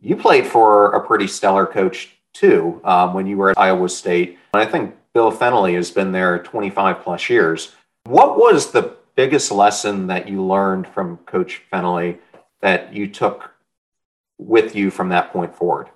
[0.02, 4.38] you played for a pretty stellar coach too um, when you were at Iowa State.
[4.54, 7.76] And I think Bill Fennelly has been there 25 plus years.
[8.06, 12.18] What was the biggest lesson that you learned from Coach Fennelly
[12.62, 13.52] that you took
[14.38, 15.90] with you from that point forward?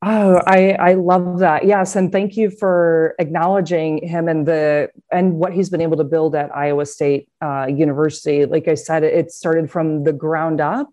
[0.00, 1.66] Oh, I I love that.
[1.66, 6.04] Yes, and thank you for acknowledging him and the and what he's been able to
[6.04, 8.46] build at Iowa State uh, University.
[8.46, 10.88] Like I said, it started from the ground up,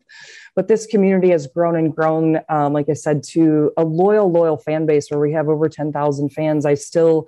[0.56, 2.40] but this community has grown and grown.
[2.50, 5.92] Um, like I said, to a loyal, loyal fan base where we have over ten
[5.92, 6.66] thousand fans.
[6.66, 7.28] I still,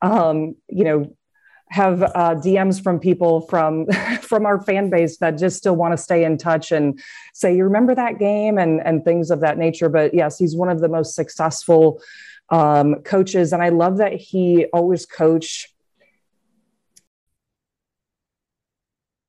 [0.00, 1.16] um, you know,
[1.70, 3.86] have uh, DMs from people from
[4.22, 7.00] from our fan base that just still want to stay in touch and
[7.34, 9.88] say, "You remember that game?" and and things of that nature.
[9.88, 12.00] But yes, he's one of the most successful
[12.50, 15.68] um, coaches, and I love that he always coached.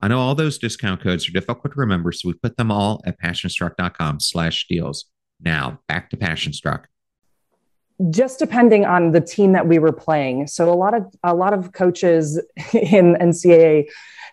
[0.00, 3.00] I know all those discount codes are difficult to remember, so we put them all
[3.06, 5.06] at passionstruck.com slash deals.
[5.40, 6.84] Now, back to Passionstruck
[8.10, 10.46] just depending on the team that we were playing.
[10.46, 12.40] So a lot of a lot of coaches
[12.72, 13.86] in NCAA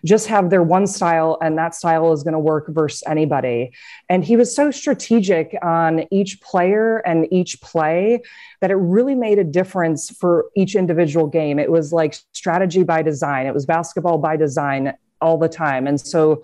[0.04, 3.72] just have their one style and that style is going to work versus anybody.
[4.10, 8.20] And he was so strategic on each player and each play
[8.60, 11.58] that it really made a difference for each individual game.
[11.58, 13.46] It was like strategy by design.
[13.46, 14.92] It was basketball by design
[15.24, 15.86] all the time.
[15.86, 16.42] And so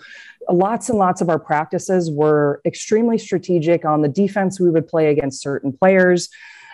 [0.49, 5.11] lots and lots of our practices were extremely strategic on the defense we would play
[5.11, 6.29] against certain players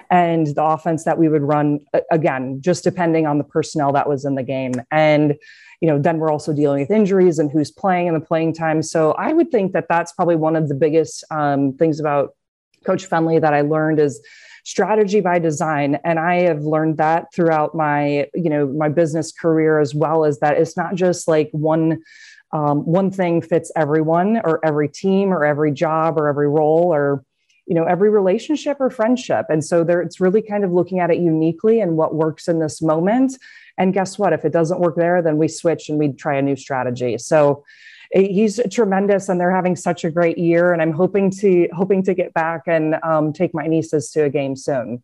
[0.09, 1.81] and the offense that we would run
[2.13, 5.35] again just depending on the personnel that was in the game and
[5.81, 8.83] you know then we're also dealing with injuries and who's playing and the playing time
[8.83, 12.37] so i would think that that's probably one of the biggest um, things about
[12.85, 14.23] coach fennelly that i learned is
[14.67, 15.99] strategy by design.
[16.05, 20.41] And i have learned that throughout my you know my business career as well as
[20.41, 22.03] that it's not just like one
[22.53, 27.25] um, one thing fits everyone or every team or every job or every role or
[27.67, 29.47] you know every relationship or friendship.
[29.49, 32.59] And so there it's really kind of looking at it uniquely and what works in
[32.59, 33.39] this moment.
[33.79, 34.33] And guess what?
[34.33, 37.19] If it doesn't work there then we switch and we try a new strategy.
[37.19, 37.65] So
[38.13, 42.15] he's tremendous and they're having such a great year and i'm hoping to hoping to
[42.15, 45.03] get back and um, take my nieces to a game soon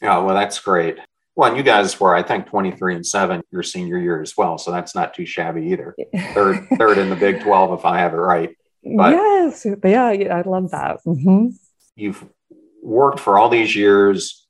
[0.00, 0.98] yeah well that's great
[1.34, 4.58] well, and you guys were, I think, 23 and 7 your senior year as well.
[4.58, 5.94] So that's not too shabby either.
[6.34, 8.56] Third, third in the Big 12, if I have it right.
[8.82, 9.64] But yes.
[9.84, 10.98] Yeah, I love that.
[11.06, 11.50] Mm-hmm
[11.98, 12.24] you've
[12.82, 14.46] worked for all these years.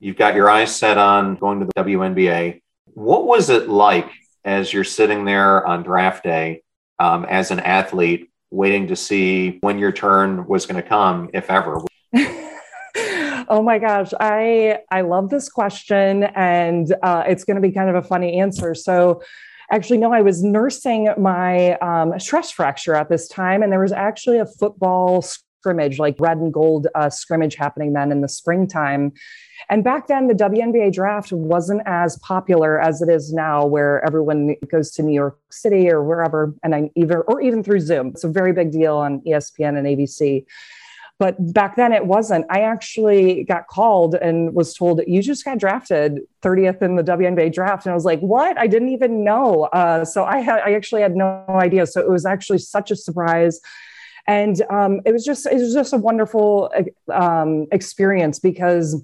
[0.00, 2.62] You've got your eyes set on going to the WNBA.
[2.86, 4.10] What was it like
[4.44, 6.62] as you're sitting there on draft day
[7.00, 11.50] um, as an athlete, waiting to see when your turn was going to come, if
[11.50, 11.82] ever?
[13.48, 17.90] oh my gosh, I I love this question, and uh, it's going to be kind
[17.90, 18.74] of a funny answer.
[18.74, 19.22] So
[19.72, 23.92] actually no i was nursing my um, stress fracture at this time and there was
[23.92, 25.24] actually a football
[25.60, 29.12] scrimmage, like red and gold uh, scrimmage happening then in the springtime.
[29.68, 34.56] And back then, the WNBA draft wasn't as popular as it is now, where everyone
[34.70, 38.08] goes to New York City or wherever, and I even or even through Zoom.
[38.08, 40.46] It's a very big deal on ESPN and ABC.
[41.18, 42.46] But back then it wasn't.
[42.48, 47.52] I actually got called and was told you just got drafted 30th in the WNBA
[47.52, 47.84] draft.
[47.84, 48.58] And I was like, what?
[48.58, 49.64] I didn't even know.
[49.64, 51.86] Uh, so I had, I actually had no idea.
[51.86, 53.60] So it was actually such a surprise.
[54.30, 56.72] And um, it was just, it was just a wonderful
[57.12, 59.02] um, experience because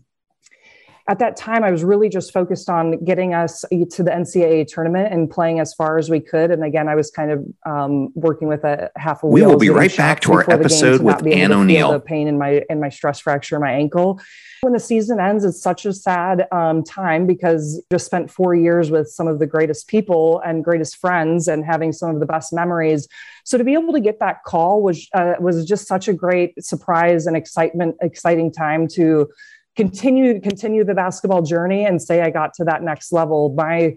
[1.08, 5.12] at that time, I was really just focused on getting us to the NCAA tournament
[5.12, 6.50] and playing as far as we could.
[6.50, 9.28] And again, I was kind of um, working with a half a.
[9.28, 11.92] We will be right back to our episode with Anne O'Neil.
[11.92, 14.20] The pain in my in my stress fracture in my ankle.
[14.62, 18.90] When the season ends, it's such a sad um, time because just spent four years
[18.90, 22.52] with some of the greatest people and greatest friends and having some of the best
[22.52, 23.06] memories.
[23.44, 26.60] So to be able to get that call was uh, was just such a great
[26.64, 29.28] surprise and excitement, exciting time to
[29.76, 33.54] continue continue the basketball journey and say I got to that next level.
[33.56, 33.96] My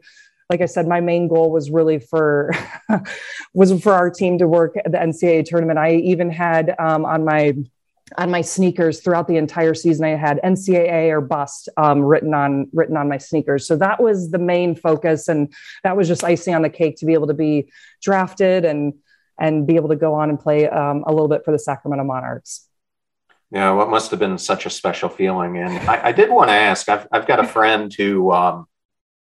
[0.50, 2.52] like I said, my main goal was really for
[3.54, 5.78] was for our team to work at the NCAA tournament.
[5.78, 7.54] I even had um, on my
[8.18, 10.06] on my sneakers throughout the entire season.
[10.06, 13.68] I had NCAA or bust um, written on written on my sneakers.
[13.68, 17.06] So that was the main focus, and that was just icing on the cake to
[17.06, 18.94] be able to be drafted and
[19.40, 22.04] and be able to go on and play um, a little bit for the Sacramento
[22.04, 22.69] Monarchs.
[23.52, 25.58] Yeah, what must have been such a special feeling.
[25.58, 26.88] And I, I did want to ask.
[26.88, 28.68] I've I've got a friend who um,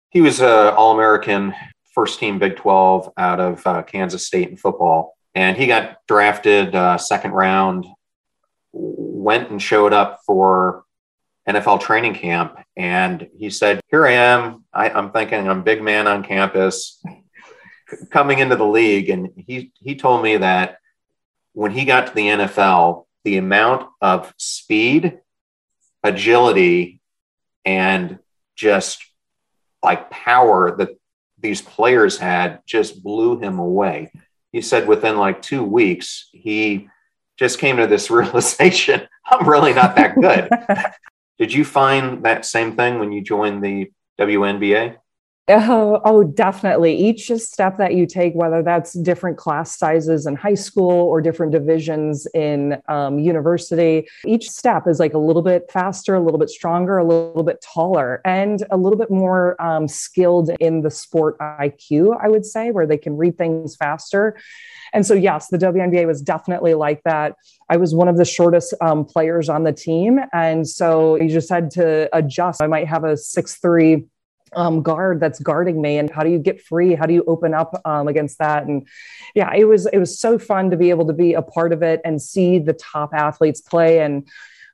[0.10, 1.54] he was a All American
[1.94, 6.76] first team Big Twelve out of uh, Kansas State in football, and he got drafted
[6.76, 7.86] uh, second round.
[8.72, 10.84] Went and showed up for
[11.48, 14.66] NFL training camp, and he said, "Here I am.
[14.74, 17.02] I, I'm thinking I'm big man on campus."
[18.12, 20.78] coming into the league and he he told me that
[21.54, 25.20] when he got to the NFL the amount of speed,
[26.04, 27.00] agility,
[27.64, 28.18] and
[28.56, 29.06] just
[29.84, 30.98] like power that
[31.40, 34.12] these players had just blew him away.
[34.52, 36.90] He said within like two weeks, he
[37.38, 40.50] just came to this realization I'm really not that good.
[41.38, 44.98] Did you find that same thing when you joined the WNBA?
[45.52, 46.96] Oh, oh, definitely.
[46.96, 51.52] Each step that you take, whether that's different class sizes in high school or different
[51.52, 56.52] divisions in um, university, each step is like a little bit faster, a little bit
[56.52, 61.36] stronger, a little bit taller, and a little bit more um, skilled in the sport
[61.40, 64.38] IQ, I would say, where they can read things faster.
[64.94, 67.36] And so, yes, the WNBA was definitely like that.
[67.70, 70.20] I was one of the shortest um, players on the team.
[70.32, 72.62] And so you just had to adjust.
[72.62, 74.06] I might have a six three
[74.54, 76.96] um, guard that's guarding me and how do you get free?
[76.96, 78.66] How do you open up um, against that?
[78.66, 78.88] And
[79.36, 81.84] yeah it was it was so fun to be able to be a part of
[81.84, 84.00] it and see the top athletes play.
[84.00, 84.28] And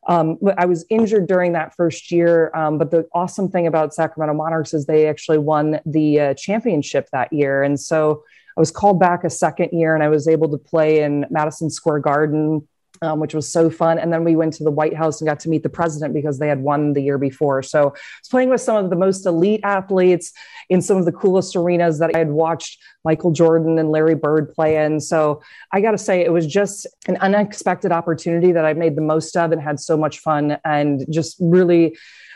[0.07, 4.35] um, I was injured during that first year, um, but the awesome thing about Sacramento
[4.35, 8.23] Monarchs is they actually won the uh, championship that year, and so
[8.55, 11.71] I was called back a second year, and I was able to play in Madison
[11.71, 12.67] Square Garden
[13.01, 13.99] um, which was so fun.
[13.99, 16.39] And then we went to the White House and got to meet the president because
[16.39, 17.61] they had won the year before.
[17.63, 20.31] So I was playing with some of the most elite athletes
[20.69, 24.53] in some of the coolest arenas that I had watched Michael Jordan and Larry Bird
[24.53, 24.99] play in.
[24.99, 29.01] So I got to say, it was just an unexpected opportunity that I made the
[29.01, 31.95] most of and had so much fun and just really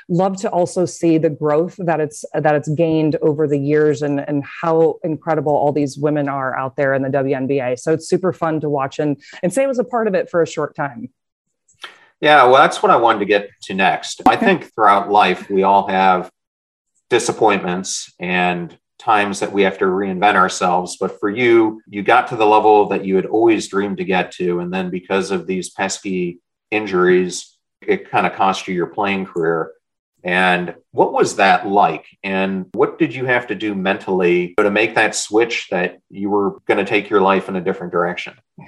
[0.10, 4.20] love to also see the growth that it's that it's gained over the years and
[4.20, 7.80] and how incredible all these women are out there in the WNBA.
[7.80, 10.30] So it's super fun to watch and and say it was a part of it
[10.30, 11.10] for a short time.
[12.22, 14.22] Yeah, well, that's what I wanted to get to next.
[14.28, 16.30] I think throughout life we all have
[17.10, 20.98] disappointments and times that we have to reinvent ourselves.
[21.00, 24.32] But for you, you got to the level that you had always dreamed to get
[24.34, 24.60] to.
[24.60, 29.72] And then because of these pesky injuries, it kind of cost you your playing career.
[30.24, 32.06] And what was that like?
[32.24, 36.60] And what did you have to do mentally to make that switch that you were
[36.68, 38.36] going to take your life in a different direction?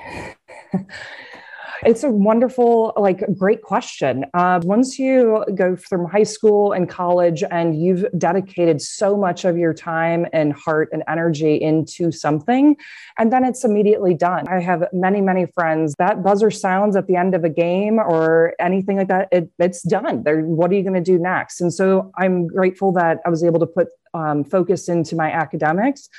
[1.83, 4.25] It's a wonderful, like, great question.
[4.35, 9.57] Uh, once you go from high school and college and you've dedicated so much of
[9.57, 12.77] your time and heart and energy into something,
[13.17, 14.47] and then it's immediately done.
[14.47, 18.53] I have many, many friends that buzzer sounds at the end of a game or
[18.59, 19.29] anything like that.
[19.31, 20.21] It, it's done.
[20.21, 21.61] They're, what are you going to do next?
[21.61, 26.09] And so I'm grateful that I was able to put um, focus into my academics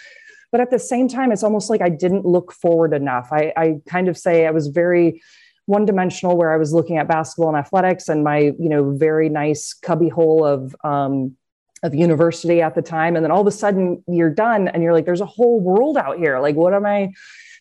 [0.50, 3.80] but at the same time it's almost like i didn't look forward enough I, I,
[3.86, 5.20] kind of say i was very
[5.66, 9.28] one dimensional where I was looking at basketball and athletics and my, you know, very
[9.28, 11.36] nice cubby hole of, um,
[11.82, 13.16] of university at the time.
[13.16, 15.96] And then all of a sudden you're done and you're like, there's a whole world
[15.96, 16.38] out here.
[16.38, 17.12] Like, what am I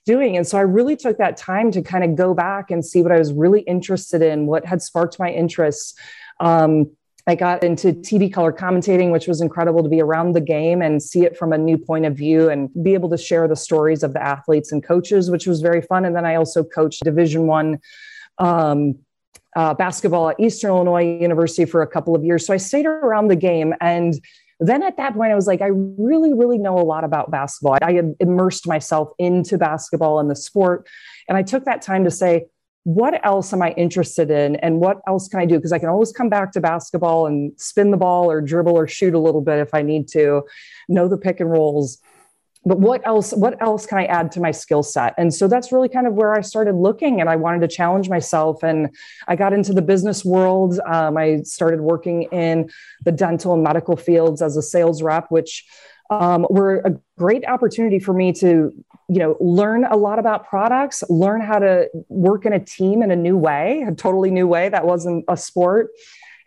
[0.05, 0.37] doing.
[0.37, 3.11] And so I really took that time to kind of go back and see what
[3.11, 5.93] I was really interested in, what had sparked my interests.
[6.39, 6.91] Um,
[7.27, 11.01] I got into TV color commentating, which was incredible to be around the game and
[11.01, 14.03] see it from a new point of view and be able to share the stories
[14.03, 16.05] of the athletes and coaches, which was very fun.
[16.05, 17.79] And then I also coached Division One
[18.37, 18.97] um,
[19.55, 22.45] uh, basketball at Eastern Illinois University for a couple of years.
[22.45, 24.19] So I stayed around the game and
[24.61, 27.77] then at that point, I was like, I really, really know a lot about basketball.
[27.81, 30.87] I had immersed myself into basketball and the sport.
[31.27, 32.45] And I took that time to say,
[32.83, 34.55] what else am I interested in?
[34.57, 35.55] And what else can I do?
[35.55, 38.87] Because I can always come back to basketball and spin the ball or dribble or
[38.87, 40.43] shoot a little bit if I need to,
[40.89, 41.99] know the pick and rolls
[42.65, 45.71] but what else what else can i add to my skill set and so that's
[45.71, 48.89] really kind of where i started looking and i wanted to challenge myself and
[49.27, 52.69] i got into the business world um, i started working in
[53.03, 55.65] the dental and medical fields as a sales rep which
[56.11, 58.71] um, were a great opportunity for me to
[59.09, 63.09] you know learn a lot about products learn how to work in a team in
[63.09, 65.89] a new way a totally new way that wasn't a sport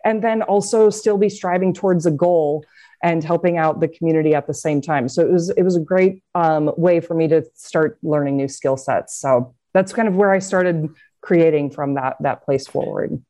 [0.05, 2.63] and then also still be striving towards a goal
[3.03, 5.09] and helping out the community at the same time.
[5.09, 8.47] So it was it was a great um, way for me to start learning new
[8.47, 9.17] skill sets.
[9.17, 10.89] So that's kind of where I started
[11.21, 13.21] creating from that that place forward.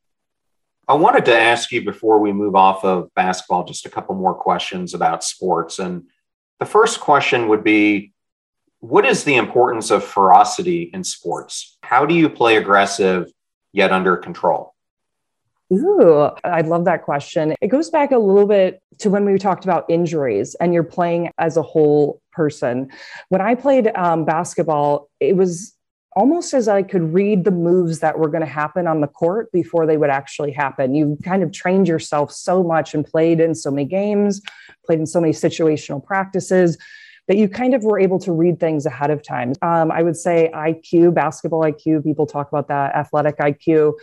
[0.88, 4.34] I wanted to ask you before we move off of basketball just a couple more
[4.34, 5.80] questions about sports.
[5.80, 6.04] And
[6.58, 8.12] the first question would be
[8.80, 11.78] what is the importance of ferocity in sports?
[11.82, 13.30] How do you play aggressive
[13.72, 14.74] yet under control?
[15.72, 17.54] Ooh, I love that question.
[17.60, 21.30] It goes back a little bit to when we talked about injuries and you're playing
[21.38, 22.90] as a whole person.
[23.30, 25.75] When I played um, basketball, it was
[26.16, 29.52] almost as I could read the moves that were going to happen on the court
[29.52, 30.94] before they would actually happen.
[30.94, 34.40] You kind of trained yourself so much and played in so many games,
[34.84, 36.78] played in so many situational practices
[37.28, 39.52] that you kind of were able to read things ahead of time.
[39.60, 43.94] Um, I would say IQ, basketball IQ, people talk about that, athletic IQ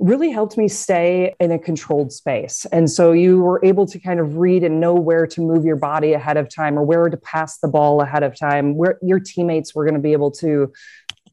[0.00, 2.64] really helped me stay in a controlled space.
[2.72, 5.76] And so you were able to kind of read and know where to move your
[5.76, 9.20] body ahead of time or where to pass the ball ahead of time, where your
[9.20, 10.72] teammates were going to be able to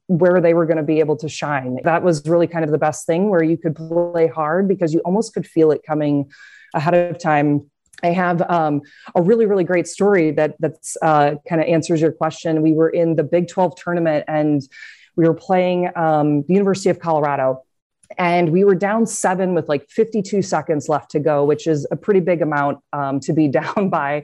[0.07, 1.79] where they were going to be able to shine.
[1.83, 4.99] That was really kind of the best thing where you could play hard because you
[5.01, 6.31] almost could feel it coming
[6.73, 7.69] ahead of time.
[8.03, 8.81] I have um,
[9.15, 12.61] a really, really great story that that's uh, kind of answers your question.
[12.61, 14.61] We were in the Big 12 tournament and
[15.15, 17.63] we were playing um, the University of Colorado
[18.17, 21.95] and we were down seven with like 52 seconds left to go, which is a
[21.95, 24.23] pretty big amount um, to be down by.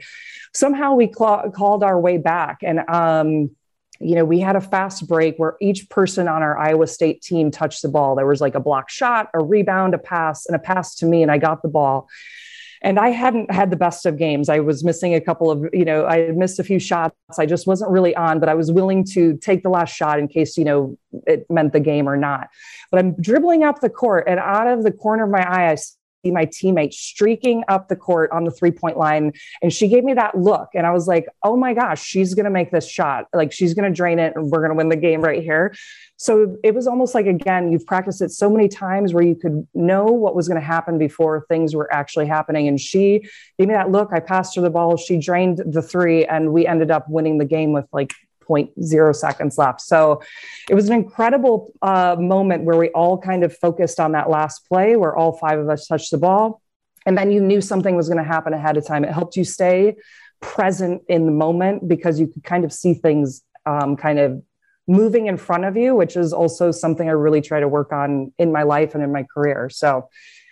[0.53, 3.51] Somehow we cl- called our way back, and um,
[4.03, 7.51] you know we had a fast break where each person on our Iowa State team
[7.51, 8.15] touched the ball.
[8.15, 11.21] There was like a block shot, a rebound, a pass, and a pass to me,
[11.21, 12.07] and I got the ball
[12.83, 14.49] and I hadn't had the best of games.
[14.49, 17.15] I was missing a couple of, you know, I missed a few shots.
[17.39, 20.27] I just wasn't really on, but I was willing to take the last shot in
[20.27, 22.49] case, you know, it meant the game or not.
[22.91, 25.77] But I'm dribbling up the court, and out of the corner of my eye, I
[26.31, 29.33] my teammate streaking up the court on the three point line.
[29.61, 30.69] And she gave me that look.
[30.73, 33.25] And I was like, oh my gosh, she's going to make this shot.
[33.33, 35.73] Like she's going to drain it and we're going to win the game right here.
[36.17, 39.67] So it was almost like, again, you've practiced it so many times where you could
[39.73, 42.67] know what was going to happen before things were actually happening.
[42.67, 43.19] And she
[43.59, 44.11] gave me that look.
[44.13, 44.95] I passed her the ball.
[44.95, 48.13] She drained the three, and we ended up winning the game with like
[48.47, 49.81] 0.0 seconds left.
[49.81, 50.21] So
[50.69, 54.67] it was an incredible uh, moment where we all kind of focused on that last
[54.67, 56.61] play where all five of us touched the ball.
[57.05, 59.03] And then you knew something was going to happen ahead of time.
[59.03, 59.95] It helped you stay
[60.39, 64.41] present in the moment because you could kind of see things um, kind of
[64.87, 68.33] moving in front of you, which is also something I really try to work on
[68.37, 69.69] in my life and in my career.
[69.69, 70.09] So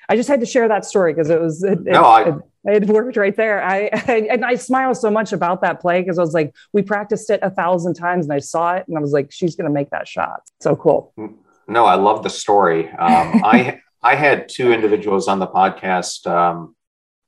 [0.09, 2.35] I just had to share that story because it was it, no, I, it,
[2.65, 3.63] it, worked right there.
[3.63, 6.81] I, I, and I smile so much about that play because I was like, we
[6.81, 9.67] practiced it a thousand times and I saw it and I was like, she's going
[9.67, 10.41] to make that shot.
[10.59, 11.13] So cool.
[11.67, 12.89] No, I love the story.
[12.89, 12.97] Um,
[13.43, 16.75] I I had two individuals on the podcast um,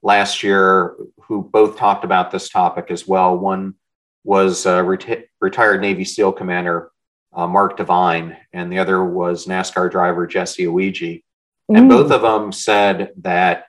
[0.02, 3.38] last year who both talked about this topic as well.
[3.38, 3.76] One
[4.24, 6.92] was a reti- retired Navy SEAL commander
[7.36, 11.24] uh, Mark Divine, and the other was NASCAR driver Jesse Iwuji.
[11.70, 13.66] And both of them said that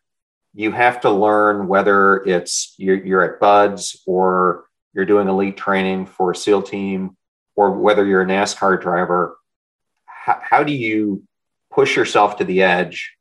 [0.55, 6.07] you have to learn whether it's you're, you're at BUD/S or you're doing elite training
[6.07, 7.17] for a SEAL team
[7.57, 9.37] or whether you're a NASCAR driver.
[10.07, 11.25] How, how do you
[11.73, 13.17] push yourself to the edge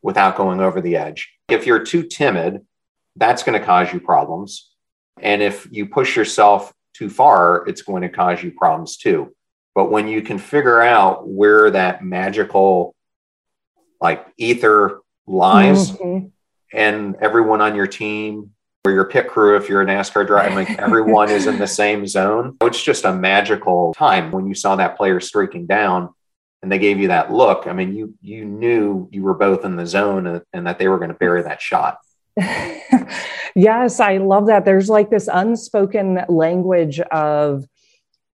[0.00, 1.32] without going over the edge?
[1.48, 2.66] If you're too timid,
[3.16, 4.70] that's going to cause you problems.
[5.20, 9.34] And if you push yourself too far, it's going to cause you problems too.
[9.74, 12.94] But when you can figure out where that magical,
[14.00, 16.28] like ether lies, mm-hmm.
[16.72, 18.50] And everyone on your team
[18.84, 22.06] or your pit crew if you're a NASCAR driver, like everyone is in the same
[22.06, 22.56] zone.
[22.62, 26.12] It's just a magical time when you saw that player streaking down
[26.62, 27.66] and they gave you that look.
[27.66, 30.88] I mean, you you knew you were both in the zone and, and that they
[30.88, 31.98] were going to bury that shot.
[33.54, 34.64] yes, I love that.
[34.64, 37.66] There's like this unspoken language of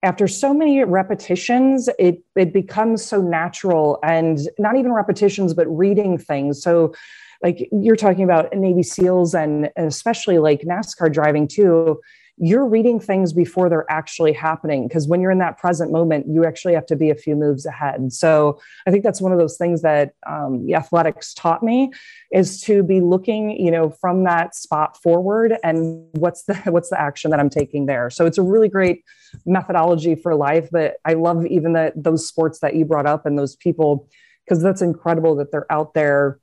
[0.03, 6.19] after so many repetitions, it it becomes so natural and not even repetitions, but reading
[6.19, 6.63] things.
[6.63, 6.95] So
[7.43, 12.01] like you're talking about Navy SEALs and, especially like NASCAR driving too,
[12.39, 16.45] you're reading things before they're actually happening because when you're in that present moment you
[16.45, 18.13] actually have to be a few moves ahead.
[18.13, 21.93] So i think that's one of those things that um, the athletics taught me
[22.33, 27.01] is to be looking you know from that spot forward and what's the what's the
[27.01, 28.11] action that i'm taking there.
[28.11, 29.03] So it's a really great
[29.45, 33.39] methodology for life but i love even that those sports that you brought up and
[33.39, 34.09] those people
[34.45, 36.39] because that's incredible that they're out there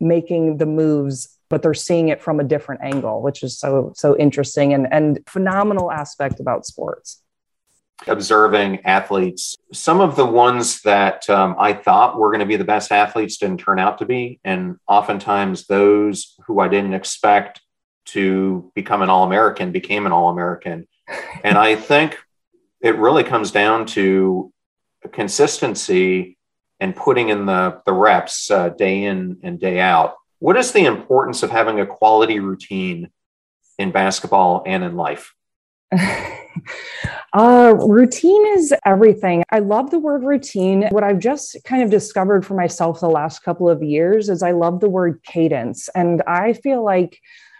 [0.00, 4.16] making the moves but they're seeing it from a different angle which is so so
[4.16, 7.22] interesting and and phenomenal aspect about sports.
[8.06, 12.64] Observing athletes some of the ones that um, i thought were going to be the
[12.64, 14.40] best athletes didn't turn out to be.
[14.44, 17.60] And oftentimes those who i didn't expect
[18.06, 20.86] to become an all-american became an all-american.
[21.42, 22.18] And i think
[22.80, 24.52] it really comes down to
[25.12, 26.35] consistency
[26.80, 30.16] and putting in the, the reps uh, day in and day out.
[30.38, 33.10] What is the importance of having a quality routine
[33.78, 35.34] in basketball and in life?
[37.32, 39.44] uh, routine is everything.
[39.50, 40.88] I love the word routine.
[40.90, 44.52] What I've just kind of discovered for myself the last couple of years is I
[44.52, 45.88] love the word cadence.
[45.94, 47.18] And I feel like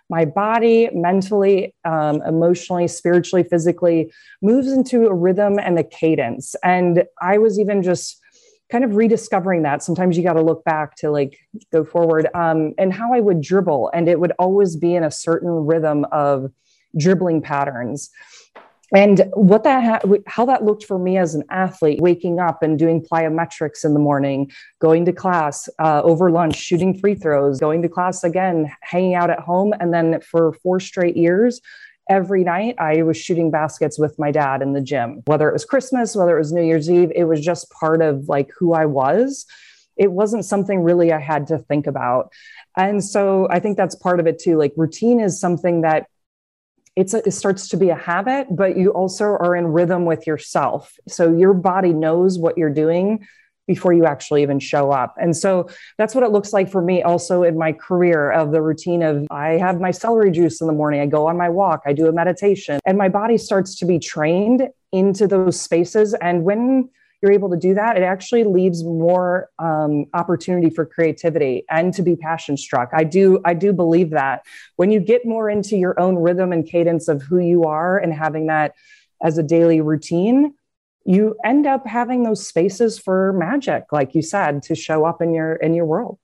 [0.08, 6.54] my body mentally, um, emotionally, spiritually, physically moves into a rhythm and a cadence.
[6.62, 8.20] And I was even just
[8.70, 9.82] kind of rediscovering that.
[9.82, 11.38] Sometimes you got to look back to like
[11.72, 12.28] go forward.
[12.34, 16.04] Um, and how i would dribble and it would always be in a certain rhythm
[16.12, 16.50] of
[16.96, 18.10] dribbling patterns.
[18.94, 22.78] And what that ha- how that looked for me as an athlete waking up and
[22.78, 27.82] doing plyometrics in the morning going to class uh, over lunch shooting free throws going
[27.82, 31.60] to class again hanging out at home and then for four straight years
[32.08, 35.64] every night I was shooting baskets with my dad in the gym, whether it was
[35.64, 38.86] Christmas, whether it was New Year's Eve, it was just part of like who I
[38.86, 39.46] was.
[39.96, 42.32] It wasn't something really I had to think about.
[42.76, 44.58] And so I think that's part of it too.
[44.58, 46.06] Like routine is something that
[46.94, 50.26] it's a, it starts to be a habit, but you also are in rhythm with
[50.26, 50.94] yourself.
[51.08, 53.26] So your body knows what you're doing
[53.66, 55.14] before you actually even show up.
[55.20, 58.62] And so that's what it looks like for me also in my career of the
[58.62, 61.82] routine of I have my celery juice in the morning, I go on my walk,
[61.86, 66.14] I do a meditation, and my body starts to be trained into those spaces.
[66.14, 66.88] And when
[67.22, 72.02] you're able to do that, it actually leaves more um, opportunity for creativity and to
[72.02, 72.90] be passion struck.
[72.92, 74.44] I do, I do believe that
[74.76, 78.12] when you get more into your own rhythm and cadence of who you are and
[78.12, 78.74] having that
[79.22, 80.54] as a daily routine,
[81.06, 85.32] you end up having those spaces for magic like you said to show up in
[85.32, 86.18] your in your world.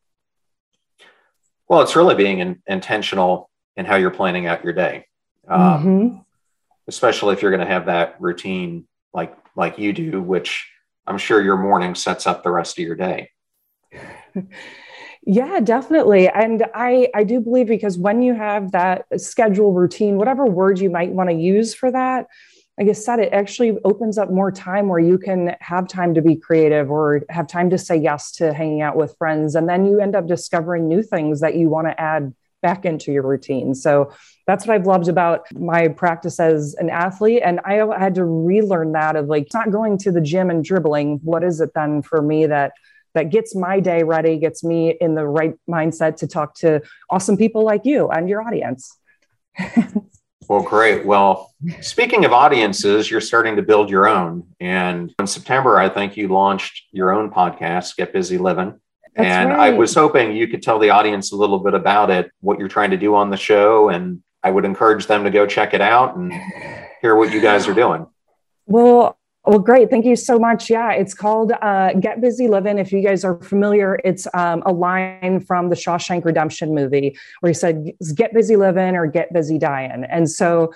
[1.69, 5.07] Well it's really being in, intentional in how you're planning out your day.
[5.49, 6.17] Um, mm-hmm.
[6.87, 10.71] especially if you're going to have that routine like like you do which
[11.09, 13.31] i'm sure your morning sets up the rest of your day.
[15.25, 16.29] Yeah definitely.
[16.29, 20.91] And i i do believe because when you have that schedule routine whatever word you
[20.91, 22.27] might want to use for that
[22.79, 26.23] like I said, it actually opens up more time where you can have time to
[26.23, 29.55] be creative or have time to say yes to hanging out with friends.
[29.55, 33.13] And then you end up discovering new things that you want to add back into
[33.13, 33.75] your routine.
[33.75, 34.13] So
[34.47, 37.43] that's what I've loved about my practice as an athlete.
[37.45, 41.21] And I had to relearn that of like not going to the gym and dribbling.
[41.23, 42.73] What is it then for me that
[43.15, 47.37] that gets my day ready, gets me in the right mindset to talk to awesome
[47.37, 48.97] people like you and your audience.
[50.53, 51.07] Well, great.
[51.07, 51.51] Well,
[51.81, 54.49] speaking of audiences, you're starting to build your own.
[54.61, 58.79] And in September, I think you launched your own podcast, Get Busy Living.
[59.17, 59.73] That's and right.
[59.73, 62.69] I was hoping you could tell the audience a little bit about it, what you're
[62.69, 63.89] trying to do on the show.
[63.89, 66.31] And I would encourage them to go check it out and
[67.01, 68.07] hear what you guys are doing.
[68.67, 69.91] Well, well, great.
[69.91, 70.71] Thank you so much.
[70.71, 72.79] Yeah, it's called uh, Get Busy Living.
[72.79, 77.51] If you guys are familiar, it's um, a line from the Shawshank Redemption movie where
[77.51, 80.05] he said, Get busy living or get busy dying.
[80.09, 80.73] And so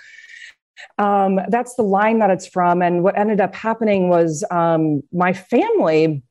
[0.99, 2.83] um, that's the line that it's from.
[2.83, 6.25] And what ended up happening was um, my family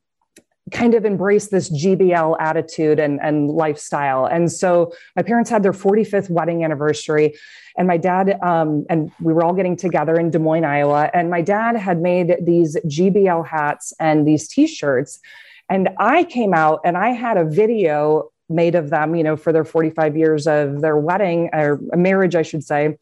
[0.72, 4.26] kind of embrace this GBL attitude and, and lifestyle.
[4.26, 7.34] And so my parents had their 45th wedding anniversary
[7.76, 11.30] and my dad um, and we were all getting together in Des Moines, Iowa, and
[11.30, 15.20] my dad had made these GBL hats and these T-shirts,
[15.68, 19.52] and I came out and I had a video made of them, you know, for
[19.52, 22.96] their 45 years of their wedding or marriage, I should say.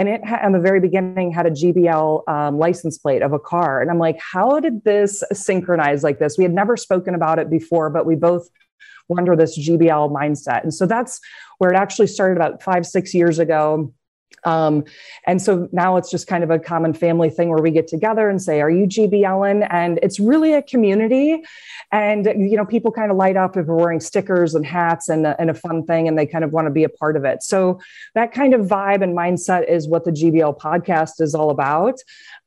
[0.00, 3.38] And it ha- in the very beginning had a GBL um, license plate of a
[3.38, 3.82] car.
[3.82, 6.38] And I'm like, how did this synchronize like this?
[6.38, 8.48] We had never spoken about it before, but we both
[9.10, 10.62] were under this GBL mindset.
[10.62, 11.20] And so that's
[11.58, 13.92] where it actually started about five, six years ago
[14.44, 14.84] um,
[15.26, 18.28] and so now it's just kind of a common family thing where we get together
[18.28, 19.64] and say, Are you GB Ellen?
[19.64, 21.42] And it's really a community.
[21.92, 25.26] And, you know, people kind of light up if we're wearing stickers and hats and,
[25.26, 27.42] and a fun thing, and they kind of want to be a part of it.
[27.42, 27.80] So
[28.14, 31.98] that kind of vibe and mindset is what the GBL podcast is all about.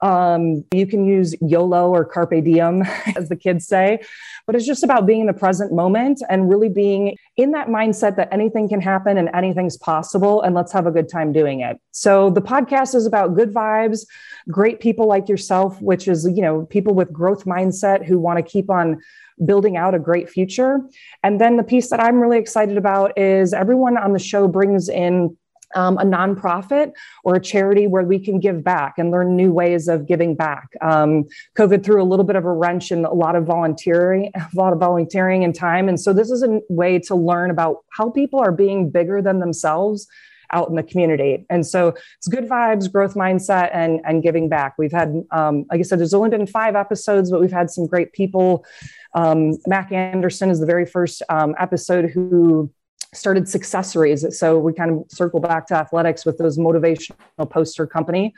[0.01, 2.83] Um, you can use YOLO or Carpe Diem,
[3.15, 3.99] as the kids say,
[4.45, 8.15] but it's just about being in the present moment and really being in that mindset
[8.17, 10.41] that anything can happen and anything's possible.
[10.41, 11.79] And let's have a good time doing it.
[11.91, 14.05] So the podcast is about good vibes,
[14.49, 18.43] great people like yourself, which is, you know, people with growth mindset who want to
[18.43, 18.99] keep on
[19.45, 20.79] building out a great future.
[21.23, 24.89] And then the piece that I'm really excited about is everyone on the show brings
[24.89, 25.35] in
[25.75, 26.91] um, a nonprofit
[27.23, 30.69] or a charity where we can give back and learn new ways of giving back.
[30.81, 31.25] Um,
[31.57, 34.73] COVID threw a little bit of a wrench in a lot of volunteering, a lot
[34.73, 38.39] of volunteering and time, and so this is a way to learn about how people
[38.39, 40.07] are being bigger than themselves
[40.53, 41.45] out in the community.
[41.49, 44.75] And so it's good vibes, growth mindset, and and giving back.
[44.77, 47.87] We've had, um, like I said, there's only been five episodes, but we've had some
[47.87, 48.65] great people.
[49.15, 52.71] Um, Mac Anderson is the very first um, episode who
[53.13, 54.31] started successories.
[54.33, 58.33] So we kind of circle back to athletics with those motivational poster company.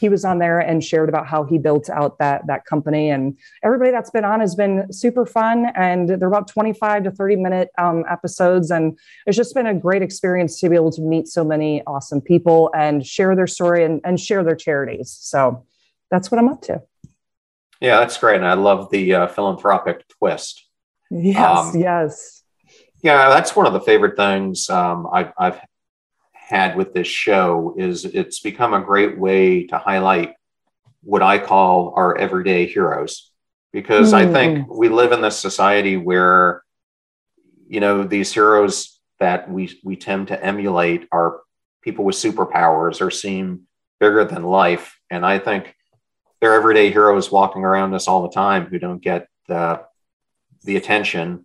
[0.00, 3.10] He was on there and shared about how he built out that that company.
[3.10, 5.66] And everybody that's been on has been super fun.
[5.74, 8.70] And they're about 25 to 30 minute um, episodes.
[8.70, 12.20] And it's just been a great experience to be able to meet so many awesome
[12.20, 15.16] people and share their story and, and share their charities.
[15.20, 15.64] So
[16.10, 16.82] that's what I'm up to.
[17.80, 18.36] Yeah, that's great.
[18.36, 20.64] And I love the uh, philanthropic twist.
[21.10, 22.43] Yes, um, yes
[23.04, 25.60] yeah, that's one of the favorite things um, I've, I've
[26.32, 30.32] had with this show is it's become a great way to highlight
[31.02, 33.30] what I call our everyday heroes,
[33.74, 34.16] because mm.
[34.16, 34.74] I think mm.
[34.74, 36.62] we live in this society where,
[37.68, 41.40] you know, these heroes that we we tend to emulate are
[41.82, 43.66] people with superpowers or seem
[44.00, 45.76] bigger than life, and I think
[46.40, 49.82] they're everyday heroes walking around us all the time who don't get the
[50.62, 51.44] the attention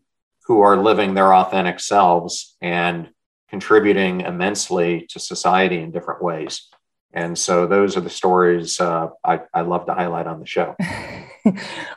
[0.49, 3.07] who are living their authentic selves and
[3.51, 6.67] contributing immensely to society in different ways.
[7.13, 10.75] And so those are the stories uh, I, I, love to highlight on the show.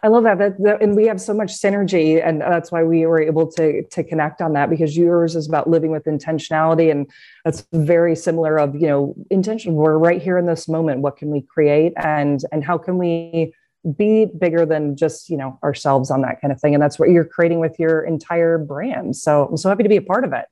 [0.02, 0.36] I love that.
[0.36, 0.82] That, that.
[0.82, 2.22] And we have so much synergy.
[2.22, 5.68] And that's why we were able to, to connect on that because yours is about
[5.68, 6.90] living with intentionality.
[6.90, 7.10] And
[7.46, 9.74] that's very similar of, you know, intention.
[9.74, 11.00] We're right here in this moment.
[11.00, 11.94] What can we create?
[11.96, 13.54] And, and how can we
[13.96, 16.74] be bigger than just you know ourselves on that kind of thing.
[16.74, 19.16] And that's what you're creating with your entire brand.
[19.16, 20.46] So i'm so happy to be a part of it.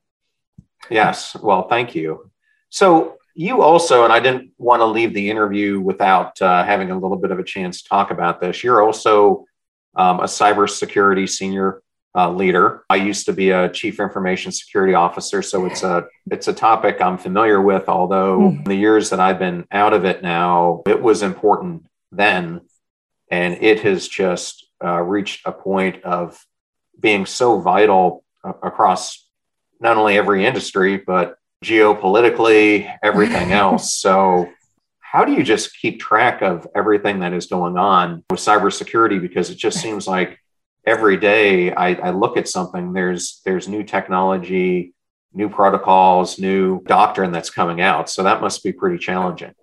[0.89, 1.35] Yes.
[1.35, 2.29] Well thank you.
[2.69, 6.99] So you also and i didn't want to leave the interview without uh, having a
[6.99, 8.63] little bit of a chance to talk about this.
[8.63, 9.45] You're also
[9.95, 11.81] um, a cybersecurity senior
[12.15, 12.83] uh, leader.
[12.89, 17.01] I used to be a chief information security officer so it's a it's a topic
[17.01, 18.65] i'm familiar with although mm.
[18.65, 22.59] the years that i've been out of it now it was important then
[23.31, 26.45] and it has just uh, reached a point of
[26.99, 29.27] being so vital uh, across
[29.79, 33.97] not only every industry, but geopolitically, everything else.
[33.97, 34.51] So,
[34.99, 39.19] how do you just keep track of everything that is going on with cybersecurity?
[39.19, 40.39] Because it just seems like
[40.85, 44.93] every day I, I look at something, there's there's new technology,
[45.33, 48.09] new protocols, new doctrine that's coming out.
[48.09, 49.53] So that must be pretty challenging.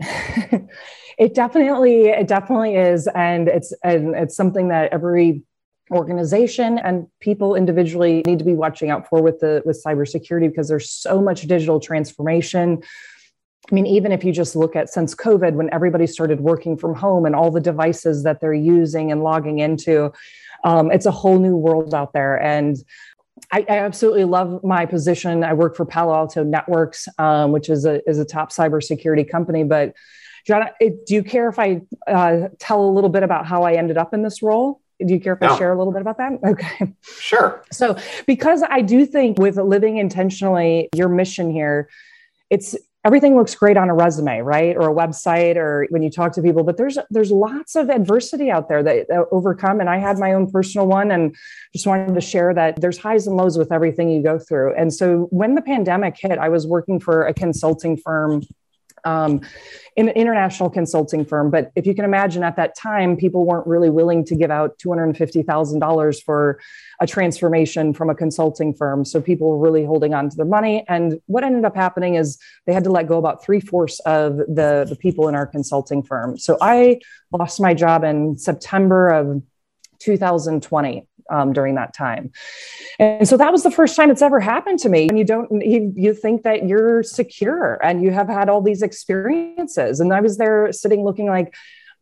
[1.18, 5.42] It definitely, it definitely is, and it's and it's something that every
[5.90, 10.68] organization and people individually need to be watching out for with the with cybersecurity because
[10.68, 12.82] there's so much digital transformation.
[13.70, 16.94] I mean, even if you just look at since COVID, when everybody started working from
[16.94, 20.12] home and all the devices that they're using and logging into,
[20.64, 22.40] um, it's a whole new world out there.
[22.40, 22.76] And
[23.52, 25.44] I, I, absolutely love my position.
[25.44, 29.64] I work for Palo Alto Networks, um, which is a is a top cybersecurity company,
[29.64, 29.94] but
[30.48, 33.98] John, do you care if I uh, tell a little bit about how I ended
[33.98, 34.80] up in this role?
[34.98, 35.48] Do you care if no.
[35.48, 36.32] I share a little bit about that?
[36.48, 36.94] Okay.
[37.02, 37.62] Sure.
[37.70, 41.90] So, because I do think with living intentionally, your mission here,
[42.48, 42.74] it's
[43.04, 46.42] everything looks great on a resume, right, or a website, or when you talk to
[46.42, 46.64] people.
[46.64, 50.32] But there's there's lots of adversity out there that, that overcome, and I had my
[50.32, 51.36] own personal one, and
[51.74, 54.74] just wanted to share that there's highs and lows with everything you go through.
[54.76, 58.42] And so, when the pandemic hit, I was working for a consulting firm
[59.04, 59.40] um,
[59.96, 61.50] in an international consulting firm.
[61.50, 64.78] But if you can imagine at that time, people weren't really willing to give out
[64.78, 66.60] $250,000 for
[67.00, 69.04] a transformation from a consulting firm.
[69.04, 70.84] So people were really holding on to their money.
[70.88, 74.36] And what ended up happening is they had to let go about three fourths of
[74.36, 76.38] the, the people in our consulting firm.
[76.38, 77.00] So I
[77.32, 79.42] lost my job in September of
[79.98, 82.32] 2020 um, during that time.
[82.98, 85.08] And so that was the first time it's ever happened to me.
[85.08, 88.82] And you don't, you, you think that you're secure and you have had all these
[88.82, 90.00] experiences.
[90.00, 91.54] And I was there sitting looking like,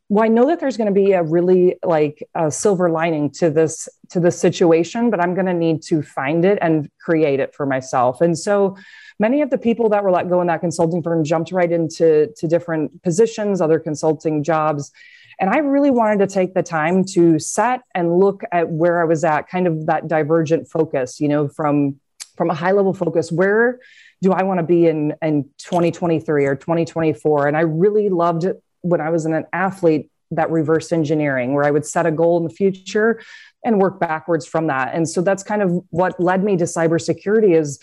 [0.09, 3.51] well, I know that there's going to be a really like a silver lining to
[3.51, 7.55] this to this situation, but I'm going to need to find it and create it
[7.55, 8.21] for myself.
[8.21, 8.77] And so
[9.19, 12.33] many of the people that were let go in that consulting firm jumped right into
[12.37, 14.93] to different positions, other consulting jobs.
[15.39, 19.05] And I really wanted to take the time to set and look at where I
[19.05, 22.01] was at, kind of that divergent focus, you know, from
[22.37, 23.81] from a high level focus, where
[24.21, 27.49] do I want to be in in 2023 or 2024?
[27.49, 28.47] And I really loved
[28.83, 32.45] when I was an athlete that reverse engineering where I would set a goal in
[32.45, 33.23] the future
[33.65, 34.95] and work backwards from that.
[34.95, 37.81] And so that's kind of what led me to cybersecurity is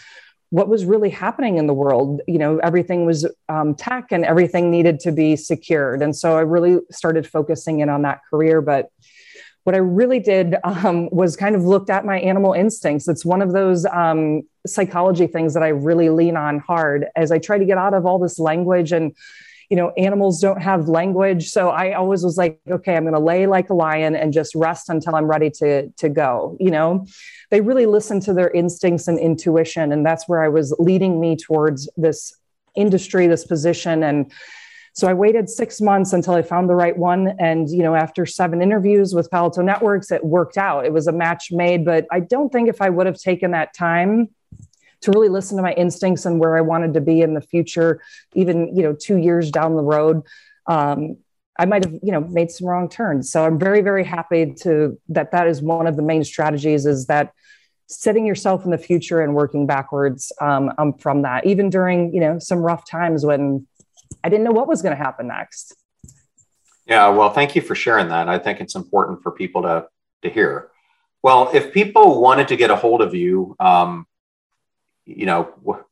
[0.54, 2.22] what was really happening in the world.
[2.28, 6.04] You know, everything was um, tech and everything needed to be secured.
[6.04, 8.62] And so I really started focusing in on that career.
[8.62, 8.91] But
[9.64, 13.08] what I really did um, was kind of looked at my animal instincts.
[13.08, 17.39] It's one of those um, psychology things that I really lean on hard as I
[17.39, 19.16] try to get out of all this language and
[19.74, 23.20] you know animals don't have language so i always was like okay i'm going to
[23.20, 27.04] lay like a lion and just rest until i'm ready to to go you know
[27.50, 31.36] they really listen to their instincts and intuition and that's where i was leading me
[31.36, 32.36] towards this
[32.76, 34.32] industry this position and
[34.96, 37.36] so I waited six months until I found the right one.
[37.40, 40.86] And, you know, after seven interviews with Palo Alto Networks, it worked out.
[40.86, 43.74] It was a match made, but I don't think if I would have taken that
[43.74, 44.30] time
[45.04, 48.01] to really listen to my instincts and where I wanted to be in the future,
[48.34, 50.24] even you know two years down the road.
[50.68, 51.18] Um,
[51.58, 53.32] I might have you know made some wrong turns.
[53.32, 57.08] So I'm very very happy to that that is one of the main strategies is
[57.08, 57.34] that
[57.88, 62.20] setting yourself in the future and working backwards um, um, from that, even during you
[62.20, 63.68] know some rough times when
[64.24, 65.76] I didn't know what was going to happen next.
[66.86, 68.28] Yeah, well, thank you for sharing that.
[68.28, 69.88] I think it's important for people to
[70.24, 70.70] to hear.
[71.22, 74.06] Well, if people wanted to get a hold of you, um,
[75.06, 75.86] you know,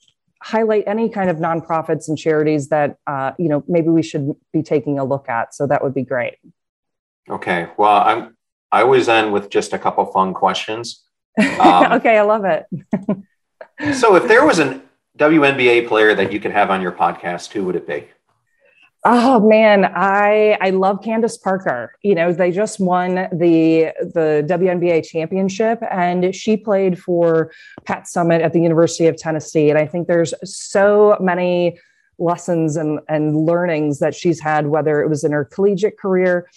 [0.43, 4.62] highlight any kind of nonprofits and charities that uh, you know maybe we should be
[4.62, 6.36] taking a look at so that would be great.
[7.28, 8.36] Okay well i'm
[8.72, 11.05] i always end with just a couple fun questions.
[11.59, 12.66] Um, okay i love it.
[13.95, 14.82] so if there was an
[15.18, 18.09] WNBA player that you could have on your podcast, who would it be?
[19.05, 21.92] Oh man, I I love Candace Parker.
[22.03, 27.50] You know, they just won the the WNBA championship and she played for
[27.84, 31.80] Pat Summitt at the University of Tennessee and I think there's so many
[32.18, 36.48] lessons and and learnings that she's had whether it was in her collegiate career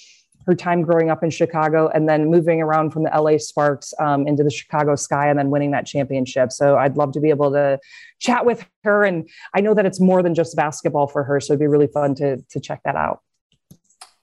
[0.46, 4.28] her time growing up in Chicago and then moving around from the LA Sparks um,
[4.28, 6.52] into the Chicago Sky and then winning that championship.
[6.52, 7.80] So I'd love to be able to
[8.20, 9.04] chat with her.
[9.04, 11.40] And I know that it's more than just basketball for her.
[11.40, 13.22] So it'd be really fun to, to check that out.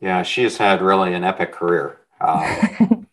[0.00, 1.98] Yeah, she has had really an epic career.
[2.20, 3.06] Um,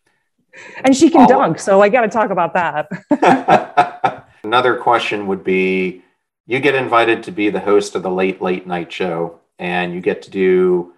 [0.84, 1.60] and she can dunk.
[1.60, 4.26] So I got to talk about that.
[4.43, 6.03] Another question would be
[6.45, 10.01] you get invited to be the host of the late, late night show, and you
[10.01, 10.93] get to do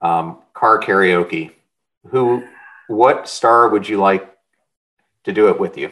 [0.00, 1.52] um, car karaoke.
[2.10, 2.44] Who,
[2.88, 4.34] what star would you like
[5.24, 5.90] to do it with you?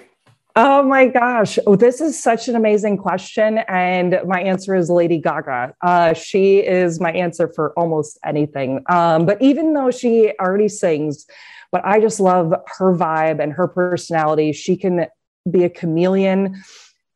[0.58, 1.58] Oh my gosh.
[1.66, 3.58] Oh, this is such an amazing question.
[3.68, 5.74] And my answer is Lady Gaga.
[5.82, 8.82] Uh, she is my answer for almost anything.
[8.88, 11.26] Um, but even though she already sings,
[11.70, 14.52] but I just love her vibe and her personality.
[14.52, 15.06] She can
[15.50, 16.62] be a chameleon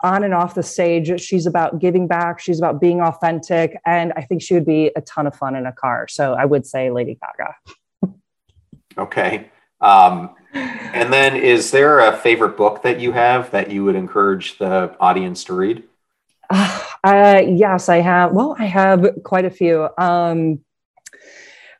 [0.02, 1.20] on and off the stage.
[1.20, 2.40] She's about giving back.
[2.40, 3.80] She's about being authentic.
[3.86, 6.08] And I think she would be a ton of fun in a car.
[6.08, 8.14] So I would say Lady Gaga.
[8.98, 9.50] okay.
[9.80, 14.58] Um, and then is there a favorite book that you have that you would encourage
[14.58, 15.84] the audience to read?
[17.02, 18.32] Uh, yes, I have.
[18.32, 19.88] Well, I have quite a few.
[19.96, 20.60] Um,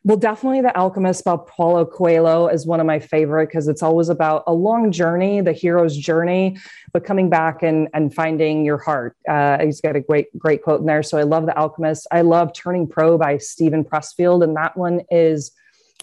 [0.03, 4.09] Well, definitely The Alchemist by Paulo Coelho is one of my favorite because it's always
[4.09, 6.57] about a long journey, the hero's journey,
[6.95, 9.15] but coming back and, and finding your heart.
[9.29, 11.03] Uh, he's got a great, great quote in there.
[11.03, 12.07] So I love The Alchemist.
[12.11, 14.43] I love Turning Pro by Steven Pressfield.
[14.43, 15.53] And that one is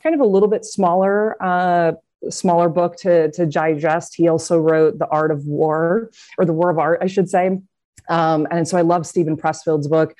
[0.04, 1.94] kind of a little bit smaller, uh,
[2.30, 4.14] smaller book to, to digest.
[4.14, 7.60] He also wrote The Art of War, or The War of Art, I should say.
[8.10, 10.14] Um, and so I love Steven Pressfield's book.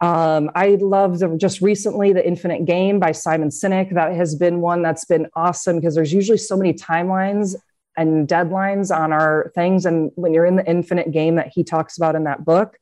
[0.00, 3.94] Um, I loved just recently The Infinite Game by Simon Sinek.
[3.94, 7.54] That has been one that's been awesome because there's usually so many timelines
[7.96, 9.84] and deadlines on our things.
[9.84, 12.78] And when you're in the infinite game that he talks about in that book,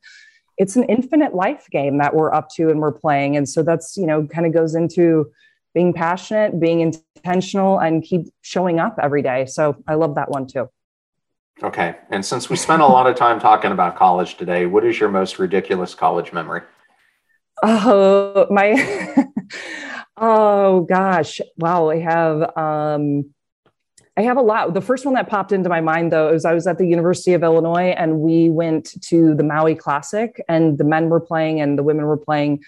[0.57, 3.35] it's an infinite life game that we're up to and we're playing.
[3.35, 5.31] And so that's, you know, kind of goes into
[5.73, 9.45] being passionate, being intentional, and keep showing up every day.
[9.45, 10.69] So I love that one too.
[11.61, 11.97] Okay.
[12.09, 15.09] And since we spent a lot of time talking about college today, what is your
[15.09, 16.61] most ridiculous college memory?
[17.63, 19.25] Oh, my.
[20.17, 21.41] oh, gosh.
[21.57, 21.89] Wow.
[21.89, 22.57] I have.
[22.57, 23.33] Um,
[24.19, 24.73] I have a lot.
[24.73, 27.31] The first one that popped into my mind, though, is I was at the University
[27.31, 31.77] of Illinois and we went to the Maui Classic, and the men were playing and
[31.77, 32.61] the women were playing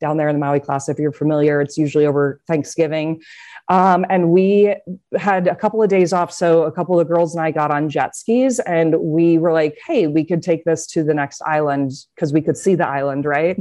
[0.00, 0.96] down there in the Maui Classic.
[0.96, 3.22] If you're familiar, it's usually over Thanksgiving.
[3.68, 4.74] Um, and we
[5.16, 6.32] had a couple of days off.
[6.32, 9.76] So a couple of girls and I got on jet skis and we were like,
[9.84, 13.24] hey, we could take this to the next island because we could see the island,
[13.24, 13.58] right?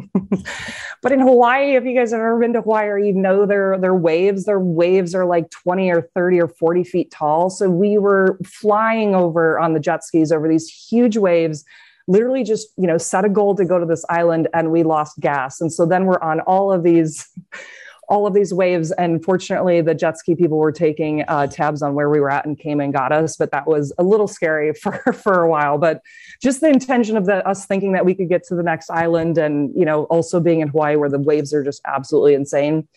[1.02, 3.80] but in Hawaii, if you guys have ever been to Hawaii or you know their,
[3.80, 7.34] their waves, their waves are like 20 or 30 or 40 feet tall.
[7.49, 11.63] So we were flying over on the jet skis over these huge waves
[12.07, 15.19] literally just you know set a goal to go to this island and we lost
[15.19, 17.27] gas and so then we're on all of these
[18.07, 18.91] all of these waves.
[18.93, 22.45] And fortunately, the jet ski people were taking uh, tabs on where we were at
[22.45, 23.38] and came and got us.
[23.38, 25.77] But that was a little scary for for a while.
[25.77, 26.01] But
[26.41, 29.38] just the intention of the us thinking that we could get to the next island,
[29.38, 32.88] and you know, also being in Hawaii where the waves are just absolutely insane.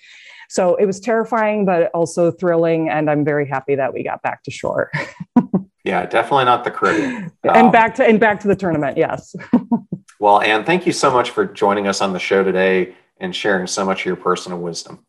[0.49, 2.89] So it was terrifying, but also thrilling.
[2.89, 4.91] And I'm very happy that we got back to shore.
[5.85, 7.31] yeah, definitely not the Caribbean.
[7.45, 8.97] and um, back to and back to the tournament.
[8.97, 9.37] Yes.
[10.21, 13.67] well, Anne, thank you so much for joining us on the show today and sharing
[13.67, 15.05] so much of your personal wisdom.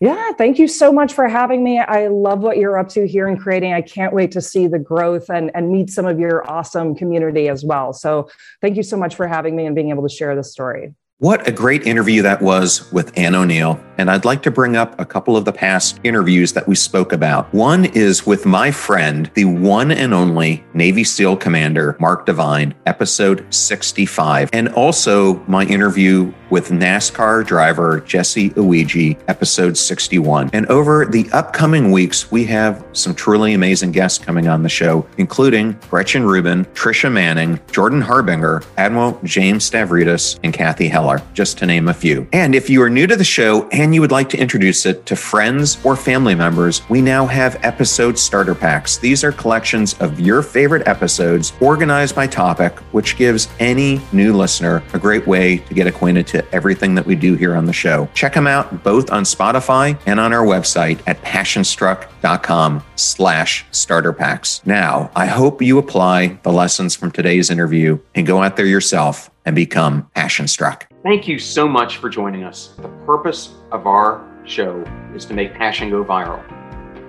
[0.00, 1.78] Yeah, thank you so much for having me.
[1.78, 3.72] I love what you're up to here in creating.
[3.72, 7.48] I can't wait to see the growth and, and meet some of your awesome community
[7.48, 7.94] as well.
[7.94, 8.28] So,
[8.60, 10.94] thank you so much for having me and being able to share this story.
[11.22, 13.80] What a great interview that was with Anne O'Neil.
[13.96, 17.12] And I'd like to bring up a couple of the past interviews that we spoke
[17.12, 17.54] about.
[17.54, 23.46] One is with my friend, the one and only Navy SEAL Commander Mark Divine, episode
[23.54, 30.50] 65, and also my interview with NASCAR driver Jesse Iwuji, episode 61.
[30.52, 35.06] And over the upcoming weeks, we have some truly amazing guests coming on the show,
[35.18, 41.66] including Gretchen Rubin, Trisha Manning, Jordan Harbinger, Admiral James Stavridis, and Kathy Heller just to
[41.66, 42.28] name a few.
[42.32, 45.04] And if you are new to the show and you would like to introduce it
[45.06, 48.98] to friends or family members, we now have episode starter packs.
[48.98, 54.82] These are collections of your favorite episodes organized by topic, which gives any new listener
[54.92, 58.08] a great way to get acquainted to everything that we do here on the show.
[58.14, 64.64] Check them out both on Spotify and on our website at passionstruck.com slash starter packs.
[64.64, 69.31] Now, I hope you apply the lessons from today's interview and go out there yourself
[69.44, 70.88] and become passion struck.
[71.02, 72.74] Thank you so much for joining us.
[72.78, 74.84] The purpose of our show
[75.14, 76.42] is to make passion go viral.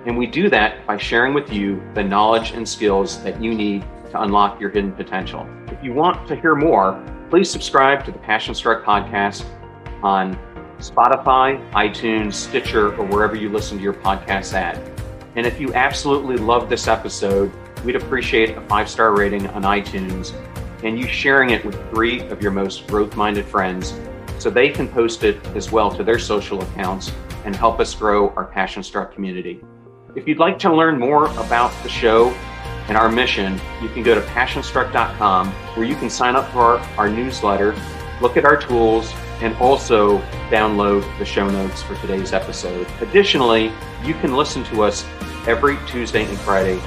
[0.05, 3.85] And we do that by sharing with you the knowledge and skills that you need
[4.11, 5.47] to unlock your hidden potential.
[5.67, 9.45] If you want to hear more, please subscribe to the Passion Struck podcast
[10.03, 10.37] on
[10.79, 14.77] Spotify, iTunes, Stitcher, or wherever you listen to your podcasts at.
[15.35, 17.51] And if you absolutely love this episode,
[17.83, 20.33] we'd appreciate a five star rating on iTunes
[20.83, 23.99] and you sharing it with three of your most growth minded friends
[24.37, 27.11] so they can post it as well to their social accounts
[27.45, 29.61] and help us grow our Passion Struck community.
[30.15, 32.29] If you'd like to learn more about the show
[32.87, 36.77] and our mission, you can go to passionstruck.com where you can sign up for our,
[36.97, 37.75] our newsletter,
[38.21, 40.19] look at our tools, and also
[40.49, 42.87] download the show notes for today's episode.
[43.01, 43.71] Additionally,
[44.03, 45.05] you can listen to us
[45.47, 46.79] every Tuesday and Friday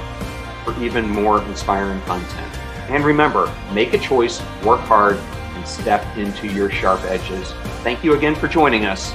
[0.63, 2.56] for even more inspiring content.
[2.89, 7.51] And remember, make a choice, work hard, and step into your sharp edges.
[7.83, 9.13] Thank you again for joining us.